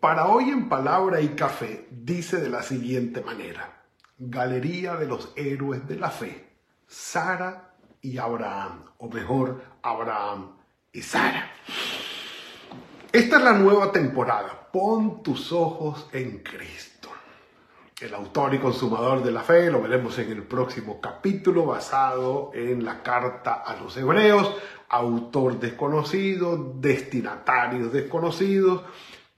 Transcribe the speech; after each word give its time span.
para 0.00 0.26
hoy 0.26 0.50
en 0.50 0.68
Palabra 0.68 1.20
y 1.20 1.30
Café, 1.30 1.88
dice 1.90 2.38
de 2.38 2.48
la 2.48 2.62
siguiente 2.62 3.20
manera. 3.20 3.82
Galería 4.16 4.96
de 4.96 5.06
los 5.06 5.32
héroes 5.36 5.86
de 5.88 5.96
la 5.96 6.10
fe. 6.10 6.56
Sara 6.86 7.74
y 8.00 8.18
Abraham, 8.18 8.84
o 8.98 9.08
mejor, 9.08 9.62
Abraham 9.82 10.56
y 10.92 11.02
Sara. 11.02 11.50
Esta 13.12 13.38
es 13.38 13.42
la 13.42 13.52
nueva 13.54 13.90
temporada. 13.90 14.68
Pon 14.72 15.22
tus 15.22 15.52
ojos 15.52 16.08
en 16.12 16.38
Cristo. 16.42 17.08
El 18.00 18.14
autor 18.14 18.54
y 18.54 18.58
consumador 18.58 19.24
de 19.24 19.32
la 19.32 19.42
fe, 19.42 19.70
lo 19.70 19.82
veremos 19.82 20.16
en 20.20 20.30
el 20.30 20.44
próximo 20.44 21.00
capítulo 21.00 21.66
basado 21.66 22.52
en 22.54 22.84
la 22.84 23.02
carta 23.02 23.54
a 23.54 23.74
los 23.74 23.96
hebreos, 23.96 24.54
autor 24.88 25.58
desconocido, 25.58 26.74
destinatarios 26.76 27.92
desconocidos, 27.92 28.82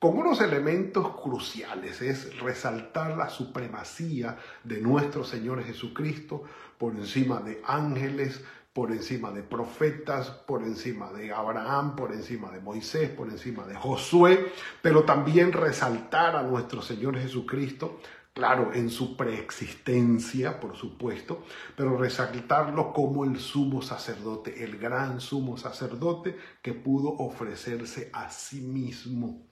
con 0.00 0.16
unos 0.16 0.40
elementos 0.40 1.14
cruciales, 1.20 2.00
es 2.00 2.40
resaltar 2.40 3.18
la 3.18 3.28
supremacía 3.28 4.38
de 4.64 4.80
nuestro 4.80 5.24
Señor 5.24 5.62
Jesucristo 5.62 6.42
por 6.78 6.96
encima 6.96 7.40
de 7.40 7.60
ángeles, 7.66 8.42
por 8.72 8.92
encima 8.92 9.30
de 9.30 9.42
profetas, 9.42 10.30
por 10.30 10.62
encima 10.62 11.12
de 11.12 11.34
Abraham, 11.34 11.96
por 11.96 12.12
encima 12.14 12.50
de 12.50 12.60
Moisés, 12.60 13.10
por 13.10 13.28
encima 13.28 13.66
de 13.66 13.74
Josué, 13.74 14.50
pero 14.80 15.04
también 15.04 15.52
resaltar 15.52 16.34
a 16.34 16.44
nuestro 16.44 16.80
Señor 16.80 17.18
Jesucristo, 17.18 18.00
claro, 18.32 18.72
en 18.72 18.88
su 18.88 19.18
preexistencia, 19.18 20.60
por 20.60 20.76
supuesto, 20.76 21.44
pero 21.76 21.98
resaltarlo 21.98 22.94
como 22.94 23.26
el 23.26 23.38
sumo 23.38 23.82
sacerdote, 23.82 24.64
el 24.64 24.78
gran 24.78 25.20
sumo 25.20 25.58
sacerdote 25.58 26.38
que 26.62 26.72
pudo 26.72 27.10
ofrecerse 27.10 28.08
a 28.14 28.30
sí 28.30 28.62
mismo 28.62 29.49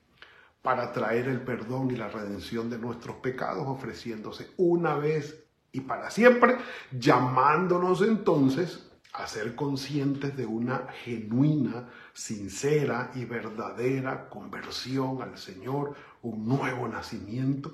para 0.61 0.91
traer 0.91 1.27
el 1.27 1.41
perdón 1.41 1.91
y 1.91 1.95
la 1.95 2.09
redención 2.09 2.69
de 2.69 2.77
nuestros 2.77 3.17
pecados, 3.17 3.65
ofreciéndose 3.67 4.51
una 4.57 4.95
vez 4.95 5.43
y 5.71 5.81
para 5.81 6.09
siempre, 6.09 6.57
llamándonos 6.91 8.01
entonces 8.01 8.89
a 9.13 9.27
ser 9.27 9.55
conscientes 9.55 10.35
de 10.35 10.45
una 10.45 10.87
genuina, 11.03 11.89
sincera 12.13 13.11
y 13.15 13.25
verdadera 13.25 14.29
conversión 14.29 15.21
al 15.21 15.37
Señor, 15.37 15.95
un 16.21 16.47
nuevo 16.47 16.87
nacimiento, 16.87 17.73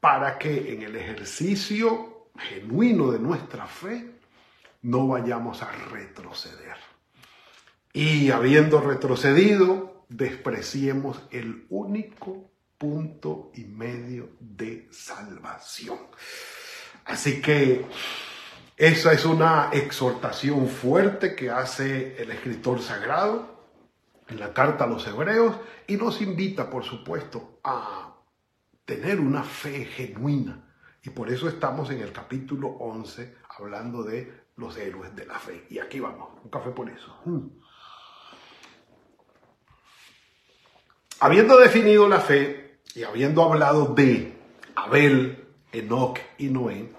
para 0.00 0.38
que 0.38 0.72
en 0.72 0.82
el 0.82 0.96
ejercicio 0.96 2.28
genuino 2.36 3.10
de 3.10 3.18
nuestra 3.18 3.66
fe 3.66 4.18
no 4.82 5.06
vayamos 5.08 5.62
a 5.62 5.70
retroceder. 5.90 6.76
Y 7.92 8.30
habiendo 8.30 8.80
retrocedido, 8.80 9.93
despreciemos 10.08 11.22
el 11.30 11.66
único 11.70 12.50
punto 12.78 13.50
y 13.54 13.64
medio 13.64 14.30
de 14.40 14.88
salvación. 14.90 15.98
Así 17.04 17.40
que 17.40 17.84
esa 18.76 19.12
es 19.12 19.24
una 19.24 19.70
exhortación 19.72 20.68
fuerte 20.68 21.34
que 21.34 21.50
hace 21.50 22.20
el 22.20 22.30
escritor 22.30 22.80
sagrado 22.80 23.54
en 24.28 24.40
la 24.40 24.52
carta 24.52 24.84
a 24.84 24.86
los 24.88 25.06
hebreos 25.06 25.56
y 25.86 25.96
nos 25.96 26.20
invita, 26.20 26.70
por 26.70 26.84
supuesto, 26.84 27.60
a 27.62 28.16
tener 28.84 29.20
una 29.20 29.42
fe 29.42 29.84
genuina. 29.84 30.64
Y 31.02 31.10
por 31.10 31.30
eso 31.30 31.48
estamos 31.48 31.90
en 31.90 32.00
el 32.00 32.12
capítulo 32.12 32.68
11 32.68 33.36
hablando 33.58 34.02
de 34.02 34.44
los 34.56 34.76
héroes 34.76 35.14
de 35.14 35.26
la 35.26 35.38
fe. 35.38 35.66
Y 35.70 35.78
aquí 35.78 36.00
vamos, 36.00 36.30
un 36.42 36.50
café 36.50 36.70
por 36.70 36.88
eso. 36.88 37.14
Mm. 37.26 37.48
Habiendo 41.20 41.58
definido 41.58 42.08
la 42.08 42.20
fe 42.20 42.78
y 42.94 43.04
habiendo 43.04 43.44
hablado 43.44 43.86
de 43.86 44.36
Abel, 44.74 45.46
Enoch 45.72 46.18
y 46.38 46.48
Noé, 46.48 46.92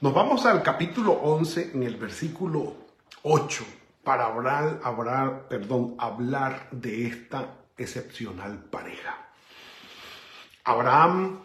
nos 0.00 0.14
vamos 0.14 0.46
al 0.46 0.62
capítulo 0.62 1.12
11 1.12 1.72
en 1.74 1.82
el 1.82 1.96
versículo 1.96 2.74
8 3.22 3.64
para 4.02 4.26
hablar, 4.26 4.80
hablar, 4.82 5.48
perdón, 5.48 5.96
hablar 5.98 6.68
de 6.70 7.06
esta 7.06 7.58
excepcional 7.76 8.64
pareja. 8.64 9.28
Abraham, 10.64 11.40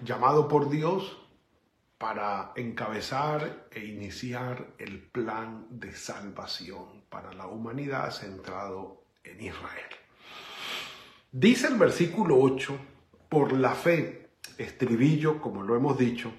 llamado 0.00 0.48
por 0.48 0.68
Dios 0.68 1.16
para 1.98 2.52
encabezar 2.56 3.68
e 3.70 3.84
iniciar 3.84 4.74
el 4.78 5.00
plan 5.00 5.66
de 5.70 5.94
salvación 5.94 7.04
para 7.08 7.32
la 7.32 7.46
humanidad 7.46 8.10
centrado 8.10 9.04
en 9.22 9.40
Israel. 9.40 10.03
Dice 11.36 11.66
el 11.66 11.74
versículo 11.74 12.38
8, 12.38 12.78
por 13.28 13.52
la 13.54 13.74
fe, 13.74 14.30
estribillo, 14.56 15.40
como 15.40 15.64
lo 15.64 15.74
hemos 15.74 15.98
dicho, 15.98 16.32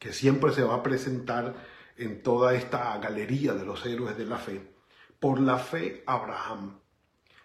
que 0.00 0.12
siempre 0.12 0.52
se 0.52 0.64
va 0.64 0.74
a 0.74 0.82
presentar 0.82 1.54
en 1.96 2.20
toda 2.24 2.52
esta 2.54 2.98
galería 2.98 3.54
de 3.54 3.64
los 3.64 3.86
héroes 3.86 4.18
de 4.18 4.26
la 4.26 4.38
fe, 4.38 4.74
por 5.20 5.38
la 5.38 5.56
fe 5.56 6.02
Abraham, 6.04 6.80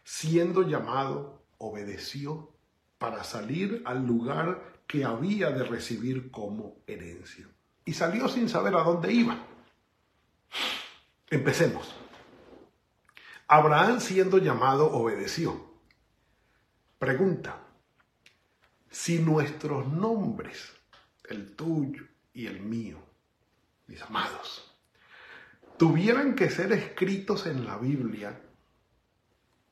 siendo 0.04 0.64
llamado, 0.64 1.44
obedeció 1.60 2.50
para 2.98 3.24
salir 3.24 3.84
al 3.86 4.08
lugar 4.08 4.82
que 4.88 5.06
había 5.06 5.52
de 5.52 5.66
recibir 5.66 6.32
como 6.32 6.78
herencia. 6.88 7.48
Y 7.86 7.94
salió 7.94 8.28
sin 8.28 8.50
saber 8.50 8.74
a 8.74 8.82
dónde 8.82 9.14
iba. 9.14 9.38
Empecemos. 11.30 11.94
Abraham 13.48 14.00
siendo 14.00 14.40
llamado 14.40 14.92
obedeció. 14.92 15.73
Pregunta, 17.04 17.60
si 18.90 19.20
nuestros 19.20 19.92
nombres, 19.92 20.72
el 21.28 21.54
tuyo 21.54 22.06
y 22.34 22.48
el 22.48 22.62
mío, 22.62 22.98
mis 23.88 24.02
amados, 24.04 24.74
tuvieran 25.76 26.34
que 26.34 26.50
ser 26.50 26.72
escritos 26.72 27.46
en 27.46 27.66
la 27.66 27.78
Biblia 27.78 28.40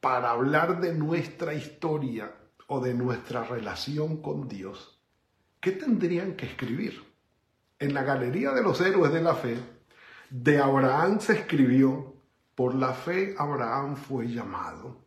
para 0.02 0.32
hablar 0.32 0.82
de 0.82 0.94
nuestra 0.94 1.54
historia 1.54 2.36
o 2.68 2.82
de 2.82 2.96
nuestra 2.96 3.46
relación 3.46 4.22
con 4.22 4.50
Dios, 4.50 5.02
¿qué 5.62 5.72
tendrían 5.72 6.36
que 6.36 6.48
escribir? 6.48 7.02
En 7.80 7.94
la 7.94 8.04
Galería 8.04 8.52
de 8.52 8.62
los 8.62 8.82
Héroes 8.82 9.14
de 9.14 9.22
la 9.22 9.36
Fe, 9.36 9.58
de 10.30 10.60
Abraham 10.60 11.22
se 11.22 11.32
escribió, 11.40 12.14
por 12.56 12.76
la 12.76 12.94
fe 12.94 13.36
Abraham 13.38 13.96
fue 13.96 14.28
llamado 14.28 15.00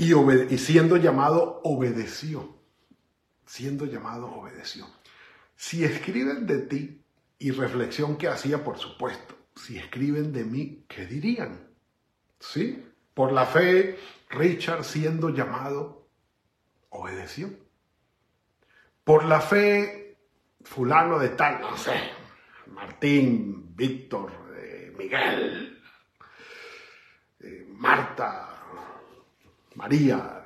y, 0.00 0.58
siendo 0.58 0.96
llamado 0.96 1.60
obedeció. 1.62 2.56
Siendo 3.44 3.84
llamado 3.84 4.32
obedeció. 4.32 4.86
Si 5.56 5.84
escriben 5.84 6.46
de 6.46 6.58
ti, 6.60 7.04
y 7.38 7.50
reflexión 7.52 8.16
que 8.16 8.28
hacía, 8.28 8.64
por 8.64 8.78
supuesto, 8.78 9.34
si 9.56 9.78
escriben 9.78 10.32
de 10.32 10.44
mí, 10.44 10.84
¿qué 10.88 11.06
dirían? 11.06 11.68
¿Sí? 12.38 12.86
Por 13.14 13.32
la 13.32 13.46
fe, 13.46 13.98
Richard 14.30 14.84
siendo 14.84 15.30
llamado, 15.30 16.06
obedeció. 16.90 17.50
Por 19.04 19.24
la 19.24 19.40
fe, 19.40 20.18
fulano 20.62 21.18
de 21.18 21.30
tal, 21.30 21.60
no 21.62 21.76
sé, 21.76 21.94
Martín, 22.68 23.74
Víctor, 23.74 24.32
eh, 24.56 24.94
Miguel, 24.96 25.82
eh, 27.40 27.66
Marta, 27.68 28.49
María, 29.74 30.40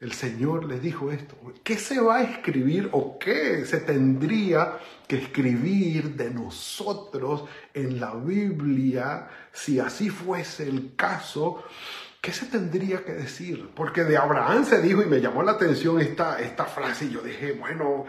el 0.00 0.12
Señor 0.12 0.64
les 0.64 0.80
dijo 0.80 1.10
esto. 1.10 1.34
¿Qué 1.64 1.76
se 1.76 2.00
va 2.00 2.18
a 2.18 2.22
escribir 2.22 2.88
o 2.92 3.18
qué 3.18 3.64
se 3.66 3.78
tendría 3.78 4.78
que 5.08 5.16
escribir 5.16 6.14
de 6.14 6.30
nosotros 6.30 7.44
en 7.74 7.98
la 7.98 8.14
Biblia 8.14 9.28
si 9.52 9.80
así 9.80 10.08
fuese 10.08 10.68
el 10.68 10.94
caso? 10.94 11.64
¿Qué 12.20 12.32
se 12.32 12.46
tendría 12.46 13.04
que 13.04 13.12
decir? 13.12 13.70
Porque 13.74 14.04
de 14.04 14.16
Abraham 14.16 14.64
se 14.64 14.80
dijo 14.80 15.02
y 15.02 15.06
me 15.06 15.20
llamó 15.20 15.42
la 15.42 15.52
atención 15.52 16.00
esta, 16.00 16.40
esta 16.40 16.64
frase 16.64 17.06
y 17.06 17.10
yo 17.10 17.20
dije, 17.20 17.52
bueno, 17.52 18.04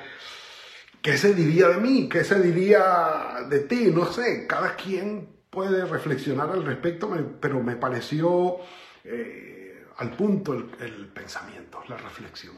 ¿qué 1.02 1.18
se 1.18 1.34
diría 1.34 1.70
de 1.70 1.78
mí? 1.78 2.08
¿Qué 2.08 2.24
se 2.24 2.40
diría 2.40 3.48
de 3.50 3.62
ti? 3.62 3.92
No 3.92 4.06
sé, 4.12 4.46
cada 4.46 4.76
quien 4.76 5.28
puede 5.50 5.86
reflexionar 5.86 6.52
al 6.52 6.66
respecto, 6.66 7.10
pero 7.40 7.64
me 7.64 7.76
pareció 7.76 8.60
eh, 9.04 9.86
al 9.98 10.12
punto 10.12 10.54
el, 10.54 11.08
pensamiento, 11.14 11.82
la 11.88 11.98
reflexión. 11.98 12.56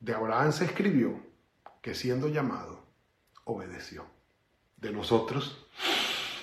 De 0.00 0.14
Abraham 0.14 0.52
se 0.52 0.64
escribió 0.64 1.20
que 1.80 1.94
siendo 1.94 2.28
llamado, 2.28 2.84
obedeció. 3.44 4.04
De 4.76 4.92
nosotros, 4.92 5.66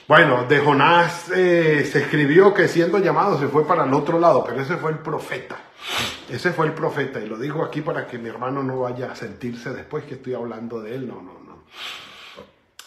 bueno, 0.07 0.45
de 0.49 0.59
Jonás 0.59 1.31
eh, 1.33 1.87
se 1.89 1.99
escribió 1.99 2.53
que 2.53 2.67
siendo 2.67 2.99
llamado 2.99 3.39
se 3.39 3.47
fue 3.47 3.65
para 3.65 3.85
el 3.85 3.93
otro 3.93 4.19
lado, 4.19 4.43
pero 4.43 4.59
ese 4.59 4.75
fue 4.75 4.91
el 4.91 4.99
profeta. 4.99 5.57
Ese 6.29 6.51
fue 6.51 6.65
el 6.65 6.73
profeta, 6.73 7.19
y 7.19 7.27
lo 7.27 7.37
digo 7.37 7.63
aquí 7.63 7.81
para 7.81 8.07
que 8.07 8.17
mi 8.17 8.27
hermano 8.27 8.63
no 8.63 8.81
vaya 8.81 9.11
a 9.11 9.15
sentirse 9.15 9.71
después 9.71 10.03
que 10.03 10.15
estoy 10.15 10.33
hablando 10.33 10.81
de 10.81 10.95
él, 10.95 11.07
no, 11.07 11.21
no, 11.21 11.39
no. 11.45 11.63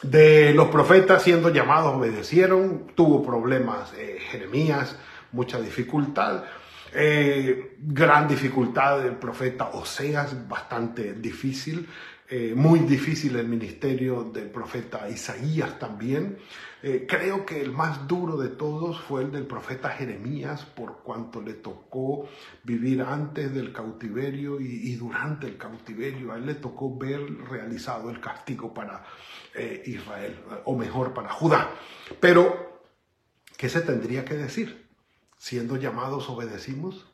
De 0.03 0.53
los 0.53 0.69
profetas 0.69 1.23
siendo 1.23 1.49
llamados 1.49 1.95
obedecieron, 1.95 2.93
tuvo 2.95 3.25
problemas 3.25 3.95
eh, 3.95 4.19
Jeremías, 4.31 4.99
mucha 5.33 5.61
dificultad. 5.61 6.45
Eh, 6.99 7.77
gran 7.79 8.27
dificultad 8.27 9.03
del 9.03 9.17
profeta 9.17 9.69
Oseas, 9.71 10.49
bastante 10.49 11.13
difícil, 11.13 11.87
eh, 12.29 12.55
muy 12.57 12.81
difícil 12.81 13.37
el 13.37 13.49
ministerio 13.49 14.25
del 14.25 14.51
profeta 14.51 15.09
Isaías 15.09 15.79
también. 15.79 16.39
Eh, 16.83 17.05
creo 17.09 17.45
que 17.45 17.61
el 17.61 17.73
más 17.73 18.07
duro 18.07 18.37
de 18.37 18.49
todos 18.49 19.01
fue 19.01 19.23
el 19.23 19.31
del 19.31 19.47
profeta 19.47 19.91
Jeremías, 19.91 20.65
por 20.65 21.03
cuanto 21.03 21.43
le 21.43 21.55
tocó 21.55 22.29
vivir 22.65 23.03
antes 23.03 23.53
del 23.53 23.73
cautiverio 23.73 24.61
y, 24.61 24.95
durante 24.95 25.47
el 25.47 25.59
cautiverio. 25.59 26.33
A 26.33 26.37
él 26.37 26.47
le 26.47 26.55
tocó 26.55 26.97
ver 26.97 27.21
realizado 27.51 28.11
el 28.11 28.21
castigo 28.21 28.73
para 28.73 29.05
Israel, 29.85 30.37
o 30.65 30.77
mejor, 30.77 31.13
para 31.13 31.31
Judá. 31.31 31.71
Pero, 32.21 32.83
¿qué 33.57 33.69
se 33.69 33.81
tendría 33.81 34.25
que 34.25 34.35
decir? 34.35 34.86
Siendo 35.37 35.77
llamados 35.77 36.29
obedecimos? 36.29 37.07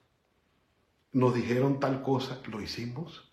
¿Nos 1.13 1.35
dijeron 1.35 1.81
tal 1.81 2.03
cosa, 2.03 2.41
lo 2.51 2.61
hicimos? 2.61 3.33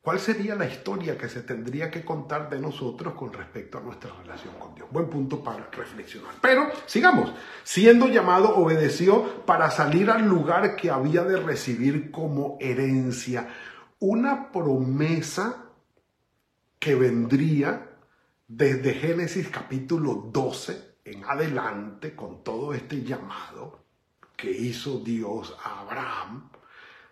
¿Cuál 0.00 0.20
sería 0.20 0.54
la 0.54 0.66
historia 0.66 1.18
que 1.18 1.28
se 1.28 1.42
tendría 1.42 1.90
que 1.90 2.04
contar 2.04 2.48
de 2.48 2.60
nosotros 2.60 3.14
con 3.14 3.32
respecto 3.32 3.78
a 3.78 3.80
nuestra 3.80 4.10
relación 4.22 4.54
con 4.58 4.74
Dios? 4.74 4.88
Buen 4.90 5.10
punto 5.10 5.42
para 5.42 5.68
reflexionar. 5.70 6.34
Pero 6.40 6.70
sigamos. 6.86 7.32
Siendo 7.62 8.08
llamado, 8.08 8.56
obedeció 8.56 9.44
para 9.44 9.70
salir 9.70 10.10
al 10.10 10.26
lugar 10.26 10.76
que 10.76 10.90
había 10.90 11.24
de 11.24 11.36
recibir 11.38 12.10
como 12.10 12.56
herencia. 12.60 13.48
Una 13.98 14.50
promesa 14.52 15.64
que 16.78 16.94
vendría 16.94 17.90
desde 18.46 18.94
Génesis 18.94 19.48
capítulo 19.48 20.30
12 20.32 20.96
en 21.04 21.24
adelante 21.24 22.14
con 22.14 22.42
todo 22.42 22.72
este 22.72 23.02
llamado 23.02 23.87
que 24.38 24.52
hizo 24.52 25.00
Dios 25.00 25.54
a 25.64 25.80
Abraham, 25.80 26.48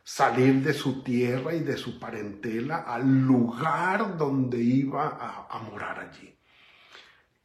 salir 0.04 0.62
de 0.62 0.72
su 0.72 1.02
tierra 1.02 1.52
y 1.54 1.60
de 1.60 1.76
su 1.76 1.98
parentela 1.98 2.84
al 2.86 3.26
lugar 3.26 4.16
donde 4.16 4.58
iba 4.58 5.18
a, 5.50 5.58
morar 5.58 5.98
allí. 5.98 6.38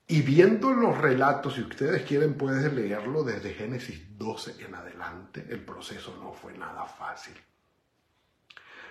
Y 0.06 0.22
viendo 0.22 0.72
los 0.72 0.96
relatos, 0.96 1.56
si 1.56 1.62
ustedes 1.62 2.04
quieren 2.04 2.36
pueden 2.36 2.76
leerlo 2.76 3.24
desde 3.24 3.56
Génesis 3.56 4.16
12 4.20 4.64
en 4.64 4.76
adelante, 4.76 5.48
el 5.50 5.66
proceso 5.66 6.16
no 6.22 6.32
fue 6.32 6.56
nada 6.56 6.86
fácil. 6.86 7.34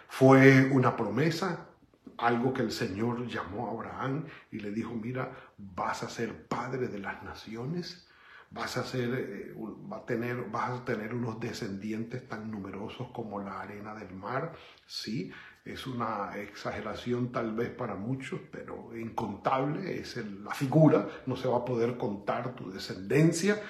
Fue 0.09 0.69
una 0.73 0.97
promesa, 0.97 1.69
algo 2.19 2.53
que 2.53 2.63
el 2.63 2.73
Señor 2.73 3.29
llamó 3.29 3.69
a 3.69 3.71
Abraham 3.71 4.27
y 4.51 4.59
le 4.59 4.73
dijo, 4.73 4.93
mira, 4.95 5.31
vas 5.57 6.03
a 6.03 6.11
ser 6.11 6.49
padre 6.49 6.89
de 6.89 6.99
las 6.99 7.23
naciones 7.23 8.10
vas 8.50 8.76
a, 8.76 8.85
eh, 8.94 9.55
va 9.91 9.99
a 9.99 10.05
tener, 10.05 10.44
vas 10.50 10.81
a 10.81 10.85
tener 10.85 11.14
unos 11.14 11.38
descendientes 11.38 12.29
tan 12.29 12.50
numerosos 12.50 13.08
como 13.12 13.41
la 13.41 13.61
arena 13.61 13.94
del 13.94 14.12
mar. 14.12 14.52
Sí, 14.87 15.32
es 15.64 15.87
una 15.87 16.37
exageración 16.37 17.31
tal 17.31 17.55
vez 17.55 17.70
para 17.70 17.94
muchos, 17.94 18.41
pero 18.50 18.97
incontable 18.97 20.00
es 20.00 20.17
la 20.17 20.52
figura, 20.52 21.06
no 21.26 21.37
se 21.37 21.49
va 21.49 21.58
a 21.58 21.64
poder 21.64 21.97
contar 21.97 22.55
tu 22.55 22.70
descendencia. 22.70 23.61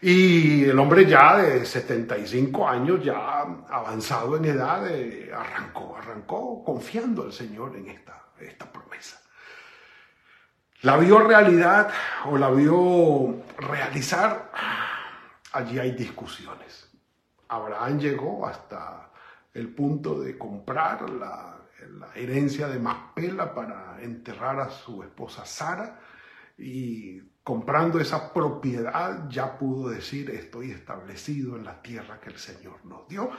Y 0.00 0.64
el 0.64 0.78
hombre 0.78 1.06
ya 1.06 1.38
de 1.38 1.64
75 1.64 2.68
años, 2.68 3.02
ya 3.02 3.40
avanzado 3.68 4.36
en 4.36 4.44
edad, 4.44 4.86
eh, 4.90 5.30
arrancó, 5.32 5.96
arrancó 5.96 6.62
confiando 6.64 7.22
al 7.22 7.32
Señor 7.32 7.76
en 7.76 7.88
esta, 7.88 8.28
esta 8.38 8.70
promesa. 8.70 9.20
La 10.82 10.98
vio 10.98 11.20
realidad 11.20 11.90
o 12.26 12.36
la 12.36 12.50
vio 12.50 13.42
realizar, 13.58 14.50
allí 15.52 15.78
hay 15.78 15.92
discusiones. 15.92 16.90
Abraham 17.48 17.98
llegó 17.98 18.46
hasta 18.46 19.10
el 19.54 19.74
punto 19.74 20.20
de 20.20 20.36
comprar 20.36 21.08
la, 21.08 21.54
herencia 22.14 22.68
de 22.68 22.78
Macpela 22.78 23.54
para 23.54 23.98
enterrar 24.02 24.60
a 24.60 24.70
su 24.70 25.02
esposa 25.02 25.46
Sara 25.46 26.00
y 26.58 27.20
comprando 27.42 28.00
esa 28.00 28.32
propiedad 28.32 29.28
ya 29.28 29.56
pudo 29.58 29.90
decir 29.90 30.30
estoy 30.30 30.72
establecido 30.72 31.56
en 31.56 31.64
la 31.64 31.80
tierra 31.80 32.18
que 32.20 32.30
el 32.30 32.38
Señor 32.38 32.84
nos 32.84 33.06
dio. 33.08 33.30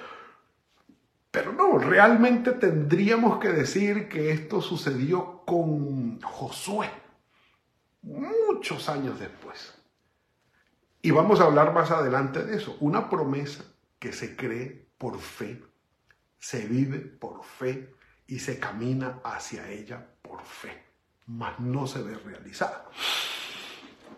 Pero 1.29 1.51
no, 1.51 1.77
realmente 1.77 2.53
tendríamos 2.53 3.37
que 3.39 3.49
decir 3.49 4.07
que 4.07 4.31
esto 4.31 4.61
sucedió 4.61 5.43
con 5.45 6.21
Josué 6.21 6.89
muchos 8.07 8.89
años 8.89 9.19
después. 9.19 9.73
Y 11.01 11.11
vamos 11.11 11.39
a 11.39 11.45
hablar 11.45 11.73
más 11.73 11.91
adelante 11.91 12.43
de 12.43 12.57
eso. 12.57 12.77
Una 12.79 13.09
promesa 13.09 13.63
que 13.99 14.11
se 14.11 14.35
cree 14.35 14.87
por 14.97 15.19
fe, 15.19 15.63
se 16.39 16.65
vive 16.67 16.99
por 16.99 17.43
fe 17.43 17.93
y 18.25 18.39
se 18.39 18.59
camina 18.59 19.19
hacia 19.23 19.69
ella 19.69 20.05
por 20.21 20.43
fe, 20.43 20.83
mas 21.27 21.59
no 21.59 21.87
se 21.87 22.01
ve 22.01 22.15
realizada. 22.15 22.89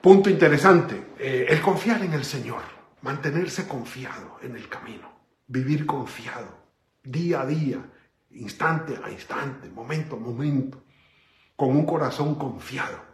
Punto 0.01 0.29
interesante, 0.29 1.13
eh, 1.19 1.47
el 1.49 1.61
confiar 1.61 2.01
en 2.03 2.13
el 2.13 2.23
Señor, 2.23 2.61
mantenerse 3.01 3.67
confiado 3.67 4.37
en 4.41 4.55
el 4.55 4.69
camino, 4.69 5.11
vivir 5.47 5.85
confiado, 5.85 6.57
día 7.03 7.41
a 7.41 7.45
día, 7.45 7.83
instante 8.31 8.97
a 9.03 9.11
instante, 9.11 9.69
momento 9.69 10.15
a 10.15 10.19
momento, 10.19 10.83
con 11.55 11.75
un 11.75 11.85
corazón 11.85 12.35
confiado 12.35 13.08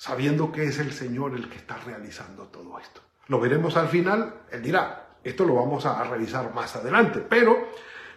sabiendo 0.00 0.50
que 0.50 0.64
es 0.64 0.78
el 0.78 0.92
Señor 0.92 1.34
el 1.34 1.50
que 1.50 1.58
está 1.58 1.76
realizando 1.76 2.44
todo 2.44 2.78
esto. 2.78 3.02
Lo 3.26 3.38
veremos 3.38 3.76
al 3.76 3.88
final, 3.88 4.46
Él 4.50 4.62
dirá, 4.62 5.18
esto 5.22 5.44
lo 5.44 5.56
vamos 5.56 5.84
a 5.84 6.02
revisar 6.04 6.54
más 6.54 6.74
adelante, 6.74 7.20
pero 7.20 7.68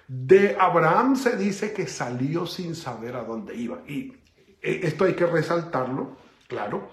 de 0.07 0.56
Abraham 0.57 1.18
se 1.18 1.35
dice 1.35 1.74
que 1.74 1.85
salió 1.85 2.45
sin 2.45 2.74
saber 2.74 3.18
a 3.18 3.25
dónde 3.25 3.54
iba. 3.57 3.81
Y 3.85 4.16
esto 4.61 5.04
hay 5.04 5.13
que 5.13 5.25
resaltarlo, 5.25 6.16
claro, 6.47 6.90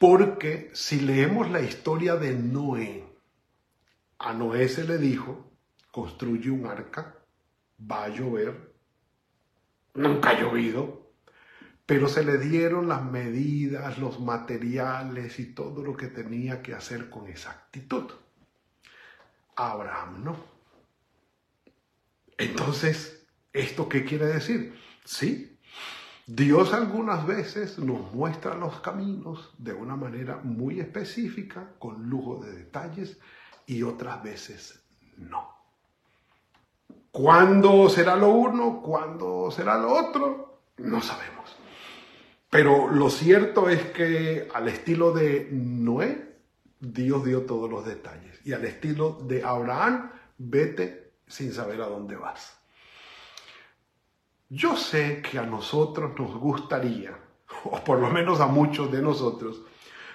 porque 0.00 0.72
si 0.74 0.98
leemos 0.98 1.48
la 1.48 1.60
historia 1.60 2.16
de 2.16 2.34
Noé, 2.34 3.04
a 4.18 4.32
Noé 4.32 4.68
se 4.68 4.82
le 4.82 4.98
dijo, 4.98 5.52
construye 5.92 6.50
un 6.50 6.66
arca, 6.66 7.24
va 7.80 8.02
a 8.02 8.08
llover, 8.08 8.74
nunca 9.94 10.30
ha 10.30 10.40
llovido, 10.40 11.03
pero 11.86 12.08
se 12.08 12.24
le 12.24 12.38
dieron 12.38 12.88
las 12.88 13.04
medidas, 13.04 13.98
los 13.98 14.20
materiales 14.20 15.38
y 15.38 15.54
todo 15.54 15.82
lo 15.82 15.96
que 15.96 16.08
tenía 16.08 16.62
que 16.62 16.74
hacer 16.74 17.10
con 17.10 17.28
exactitud. 17.28 18.10
Abraham 19.56 20.24
no. 20.24 20.36
Entonces, 22.38 23.26
¿esto 23.52 23.88
qué 23.88 24.04
quiere 24.04 24.26
decir? 24.26 24.78
Sí, 25.04 25.58
Dios 26.26 26.72
algunas 26.72 27.26
veces 27.26 27.78
nos 27.78 28.12
muestra 28.14 28.54
los 28.54 28.80
caminos 28.80 29.54
de 29.58 29.74
una 29.74 29.94
manera 29.94 30.40
muy 30.42 30.80
específica, 30.80 31.74
con 31.78 32.08
lujo 32.08 32.42
de 32.42 32.52
detalles, 32.52 33.18
y 33.66 33.82
otras 33.82 34.22
veces 34.22 34.82
no. 35.18 35.54
¿Cuándo 37.10 37.88
será 37.88 38.16
lo 38.16 38.30
uno? 38.30 38.80
¿Cuándo 38.82 39.50
será 39.50 39.78
lo 39.78 39.92
otro? 39.92 40.62
No 40.78 41.00
sabemos. 41.00 41.56
Pero 42.54 42.88
lo 42.88 43.10
cierto 43.10 43.68
es 43.68 43.82
que 43.86 44.48
al 44.54 44.68
estilo 44.68 45.10
de 45.10 45.48
Noé, 45.50 46.36
Dios 46.78 47.24
dio 47.24 47.42
todos 47.46 47.68
los 47.68 47.84
detalles. 47.84 48.40
Y 48.44 48.52
al 48.52 48.64
estilo 48.64 49.18
de 49.24 49.42
Abraham, 49.42 50.12
vete 50.38 51.14
sin 51.26 51.52
saber 51.52 51.80
a 51.80 51.86
dónde 51.86 52.14
vas. 52.14 52.56
Yo 54.48 54.76
sé 54.76 55.20
que 55.20 55.40
a 55.40 55.42
nosotros 55.42 56.12
nos 56.16 56.36
gustaría, 56.36 57.18
o 57.64 57.82
por 57.82 57.98
lo 57.98 58.08
menos 58.10 58.38
a 58.38 58.46
muchos 58.46 58.92
de 58.92 59.02
nosotros, 59.02 59.62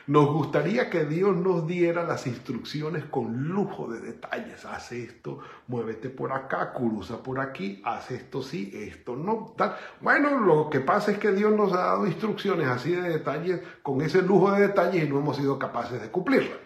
nos 0.10 0.26
gustaría 0.34 0.90
que 0.90 1.06
Dios 1.06 1.38
nos 1.38 1.68
diera 1.68 2.04
las 2.04 2.26
instrucciones 2.26 3.06
con 3.06 3.48
lujo 3.50 3.88
de 3.88 4.00
detalles. 4.00 4.66
Haz 4.66 4.92
esto, 4.92 5.38
muévete 5.68 6.10
por 6.10 6.32
acá, 6.32 6.74
cruza 6.74 7.22
por 7.22 7.40
aquí, 7.40 7.80
haz 7.86 8.10
esto 8.10 8.42
sí, 8.42 8.72
esto 8.74 9.16
no. 9.16 9.54
Bueno, 10.02 10.40
lo 10.40 10.68
que 10.68 10.80
pasa 10.80 11.12
es 11.12 11.20
que 11.20 11.32
Dios 11.32 11.54
nos 11.54 11.74
ha 11.74 11.82
dado 11.82 12.08
instrucciones 12.08 12.68
así 12.68 12.92
de 12.92 13.08
detalles, 13.08 13.62
con 13.84 14.02
ese 14.02 14.24
lujo 14.24 14.52
de 14.52 14.62
detalles 14.62 15.04
y 15.04 15.08
no 15.08 15.20
hemos 15.20 15.38
sido 15.38 15.60
capaces 15.60 16.02
de 16.02 16.10
cumplirlas. 16.10 16.58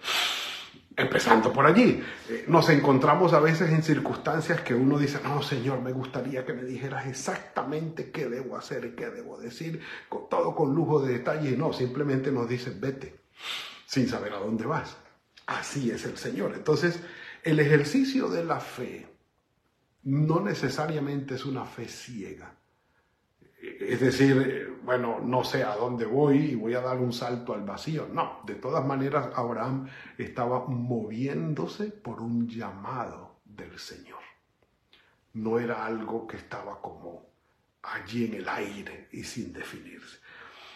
Empezando 0.95 1.51
por 1.51 1.65
allí, 1.65 2.01
eh, 2.29 2.45
nos 2.47 2.69
encontramos 2.69 3.33
a 3.33 3.41
veces 3.41 3.71
en 3.71 3.83
circunstancias 3.83 4.61
que 4.61 4.73
uno 4.73 4.97
dice, 4.97 5.19
no, 5.21 5.41
Señor, 5.41 5.81
me 5.81 5.91
gustaría 5.91 6.45
que 6.45 6.53
me 6.53 6.63
dijeras 6.63 7.07
exactamente 7.07 8.09
qué 8.09 8.29
debo 8.29 8.55
hacer 8.55 8.85
y 8.85 8.91
qué 8.91 9.09
debo 9.09 9.37
decir, 9.37 9.81
todo 10.29 10.55
con 10.55 10.73
lujo 10.73 11.01
de 11.01 11.11
detalle, 11.11 11.49
y 11.49 11.57
no, 11.57 11.73
simplemente 11.73 12.31
nos 12.31 12.47
dice, 12.47 12.71
vete, 12.79 13.22
sin 13.85 14.07
saber 14.07 14.33
a 14.33 14.39
dónde 14.39 14.65
vas. 14.65 14.97
Así 15.45 15.91
es 15.91 16.05
el 16.05 16.17
Señor. 16.17 16.53
Entonces, 16.53 16.99
el 17.43 17.59
ejercicio 17.59 18.29
de 18.29 18.43
la 18.43 18.59
fe 18.59 19.07
no 20.03 20.39
necesariamente 20.41 21.35
es 21.35 21.45
una 21.45 21.65
fe 21.65 21.87
ciega. 21.87 22.55
Es 23.79 24.01
decir, 24.01 24.77
bueno, 24.83 25.21
no 25.21 25.43
sé 25.43 25.63
a 25.63 25.75
dónde 25.75 26.05
voy 26.05 26.37
y 26.37 26.55
voy 26.55 26.73
a 26.73 26.81
dar 26.81 26.97
un 26.97 27.13
salto 27.13 27.53
al 27.53 27.63
vacío. 27.63 28.09
No, 28.11 28.41
de 28.45 28.55
todas 28.55 28.85
maneras, 28.85 29.29
Abraham 29.35 29.87
estaba 30.17 30.65
moviéndose 30.67 31.85
por 31.85 32.21
un 32.21 32.47
llamado 32.49 33.39
del 33.45 33.79
Señor. 33.79 34.19
No 35.33 35.59
era 35.59 35.85
algo 35.85 36.27
que 36.27 36.37
estaba 36.37 36.81
como 36.81 37.25
allí 37.83 38.25
en 38.25 38.33
el 38.35 38.49
aire 38.49 39.07
y 39.11 39.23
sin 39.23 39.53
definirse. 39.53 40.19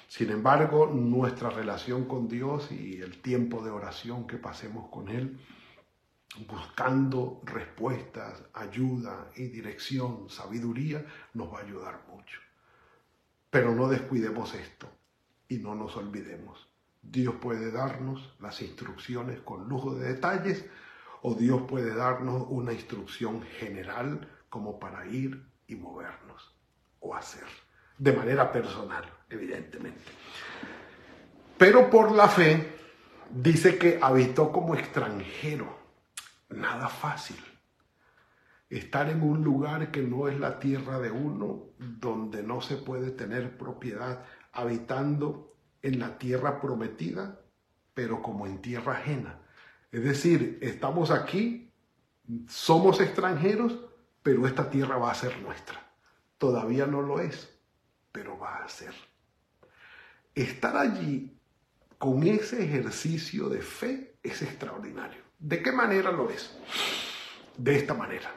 Sin 0.08 0.30
embargo, 0.32 0.88
nuestra 0.88 1.50
relación 1.50 2.06
con 2.06 2.28
Dios 2.28 2.72
y 2.72 3.02
el 3.02 3.22
tiempo 3.22 3.64
de 3.64 3.72
oración 3.72 4.26
que 4.26 4.38
pasemos 4.38 4.90
con 4.90 5.10
Él, 5.10 5.40
buscando 6.48 7.42
respuestas, 7.44 8.44
ayuda 8.54 9.30
y 9.36 9.48
dirección, 9.48 10.30
sabiduría, 10.30 11.06
nos 11.34 11.54
va 11.54 11.60
a 11.60 11.64
ayudar 11.64 12.06
mucho. 12.08 12.40
Pero 13.50 13.74
no 13.76 13.88
descuidemos 13.88 14.54
esto 14.54 14.90
y 15.50 15.58
no 15.58 15.76
nos 15.76 15.96
olvidemos. 15.98 16.68
Dios 17.02 17.36
puede 17.36 17.72
darnos 17.72 18.34
las 18.40 18.62
instrucciones 18.62 19.40
con 19.42 19.68
lujo 19.68 19.96
de 19.96 20.14
detalles 20.14 20.66
o 21.22 21.34
Dios 21.34 21.64
puede 21.68 21.96
darnos 21.96 22.46
una 22.50 22.74
instrucción 22.74 23.42
general 23.42 24.28
como 24.50 24.80
para 24.80 25.06
ir 25.08 25.46
y 25.68 25.76
movernos 25.76 26.56
o 27.00 27.16
hacer, 27.16 27.48
de 27.98 28.14
manera 28.14 28.52
personal, 28.52 29.04
evidentemente. 29.30 30.12
Pero 31.58 31.90
por 31.90 32.12
la 32.12 32.28
fe 32.28 32.76
dice 33.30 33.78
que 33.78 34.00
habitó 34.02 34.52
como 34.52 34.76
extranjero. 34.76 35.78
Nada 36.50 36.88
fácil 36.88 37.38
estar 38.70 39.10
en 39.10 39.22
un 39.22 39.44
lugar 39.44 39.92
que 39.92 40.02
no 40.02 40.28
es 40.28 40.40
la 40.40 40.60
tierra 40.60 41.00
de 41.00 41.12
uno, 41.12 41.70
donde 41.78 42.44
no 42.44 42.62
se 42.62 42.76
puede 42.76 43.12
tener 43.12 43.58
propiedad, 43.58 44.26
habitando 44.52 45.56
en 45.82 46.00
la 46.00 46.18
tierra 46.18 46.60
prometida, 46.60 47.40
pero 47.94 48.22
como 48.22 48.46
en 48.46 48.62
tierra 48.62 48.94
ajena. 48.94 49.40
Es 49.92 50.04
decir, 50.04 50.60
estamos 50.62 51.12
aquí, 51.12 51.72
somos 52.48 53.00
extranjeros, 53.00 53.80
pero 54.22 54.46
esta 54.48 54.70
tierra 54.70 54.98
va 54.98 55.12
a 55.12 55.16
ser 55.16 55.42
nuestra. 55.42 55.80
Todavía 56.38 56.86
no 56.86 57.02
lo 57.02 57.22
es, 57.22 57.57
pero 58.12 58.38
va 58.38 58.64
a 58.64 58.70
ser. 58.70 58.94
Estar 60.36 60.78
allí 60.78 61.36
con 61.98 62.24
ese 62.24 62.64
ejercicio 62.64 63.50
de 63.50 63.62
fe 63.62 64.18
es 64.22 64.42
extraordinario. 64.42 65.22
¿De 65.40 65.62
qué 65.62 65.72
manera 65.72 66.12
lo 66.12 66.30
es? 66.30 66.58
De 67.58 67.76
esta 67.76 67.94
manera 67.94 68.32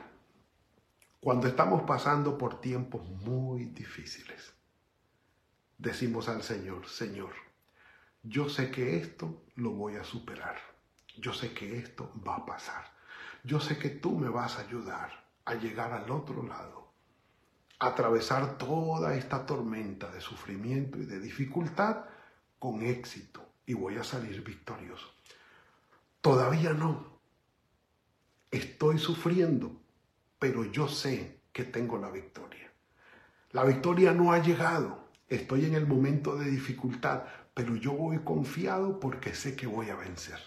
cuando 1.20 1.46
estamos 1.48 1.82
pasando 1.82 2.38
por 2.38 2.62
tiempos 2.62 3.06
muy 3.06 3.66
difíciles, 3.66 4.54
decimos 5.76 6.30
al 6.30 6.42
Señor, 6.42 6.88
Señor, 6.88 7.34
yo 8.22 8.48
sé 8.48 8.70
que 8.70 8.96
esto 8.96 9.44
lo 9.54 9.72
voy 9.72 9.96
a 9.96 10.04
superar. 10.04 10.56
Yo 11.18 11.34
sé 11.34 11.52
que 11.52 11.76
esto 11.76 12.10
va 12.26 12.36
a 12.36 12.46
pasar. 12.46 12.86
Yo 13.44 13.60
sé 13.60 13.78
que 13.78 13.90
tú 13.90 14.18
me 14.18 14.30
vas 14.30 14.56
a 14.56 14.62
ayudar 14.62 15.28
a 15.44 15.54
llegar 15.54 15.92
al 15.92 16.10
otro 16.10 16.42
lado, 16.42 16.79
atravesar 17.80 18.58
toda 18.58 19.16
esta 19.16 19.46
tormenta 19.46 20.10
de 20.10 20.20
sufrimiento 20.20 20.98
y 20.98 21.06
de 21.06 21.18
dificultad 21.18 22.04
con 22.58 22.82
éxito 22.82 23.42
y 23.64 23.72
voy 23.72 23.96
a 23.96 24.04
salir 24.04 24.44
victorioso. 24.44 25.06
Todavía 26.20 26.74
no. 26.74 27.18
Estoy 28.50 28.98
sufriendo, 28.98 29.72
pero 30.38 30.64
yo 30.66 30.88
sé 30.88 31.40
que 31.52 31.64
tengo 31.64 31.96
la 31.96 32.10
victoria. 32.10 32.70
La 33.52 33.64
victoria 33.64 34.12
no 34.12 34.32
ha 34.32 34.42
llegado, 34.42 35.08
estoy 35.28 35.64
en 35.64 35.74
el 35.74 35.86
momento 35.86 36.36
de 36.36 36.50
dificultad, 36.50 37.22
pero 37.54 37.74
yo 37.76 37.92
voy 37.92 38.18
confiado 38.18 39.00
porque 39.00 39.34
sé 39.34 39.56
que 39.56 39.66
voy 39.66 39.88
a 39.88 39.96
vencer. 39.96 40.38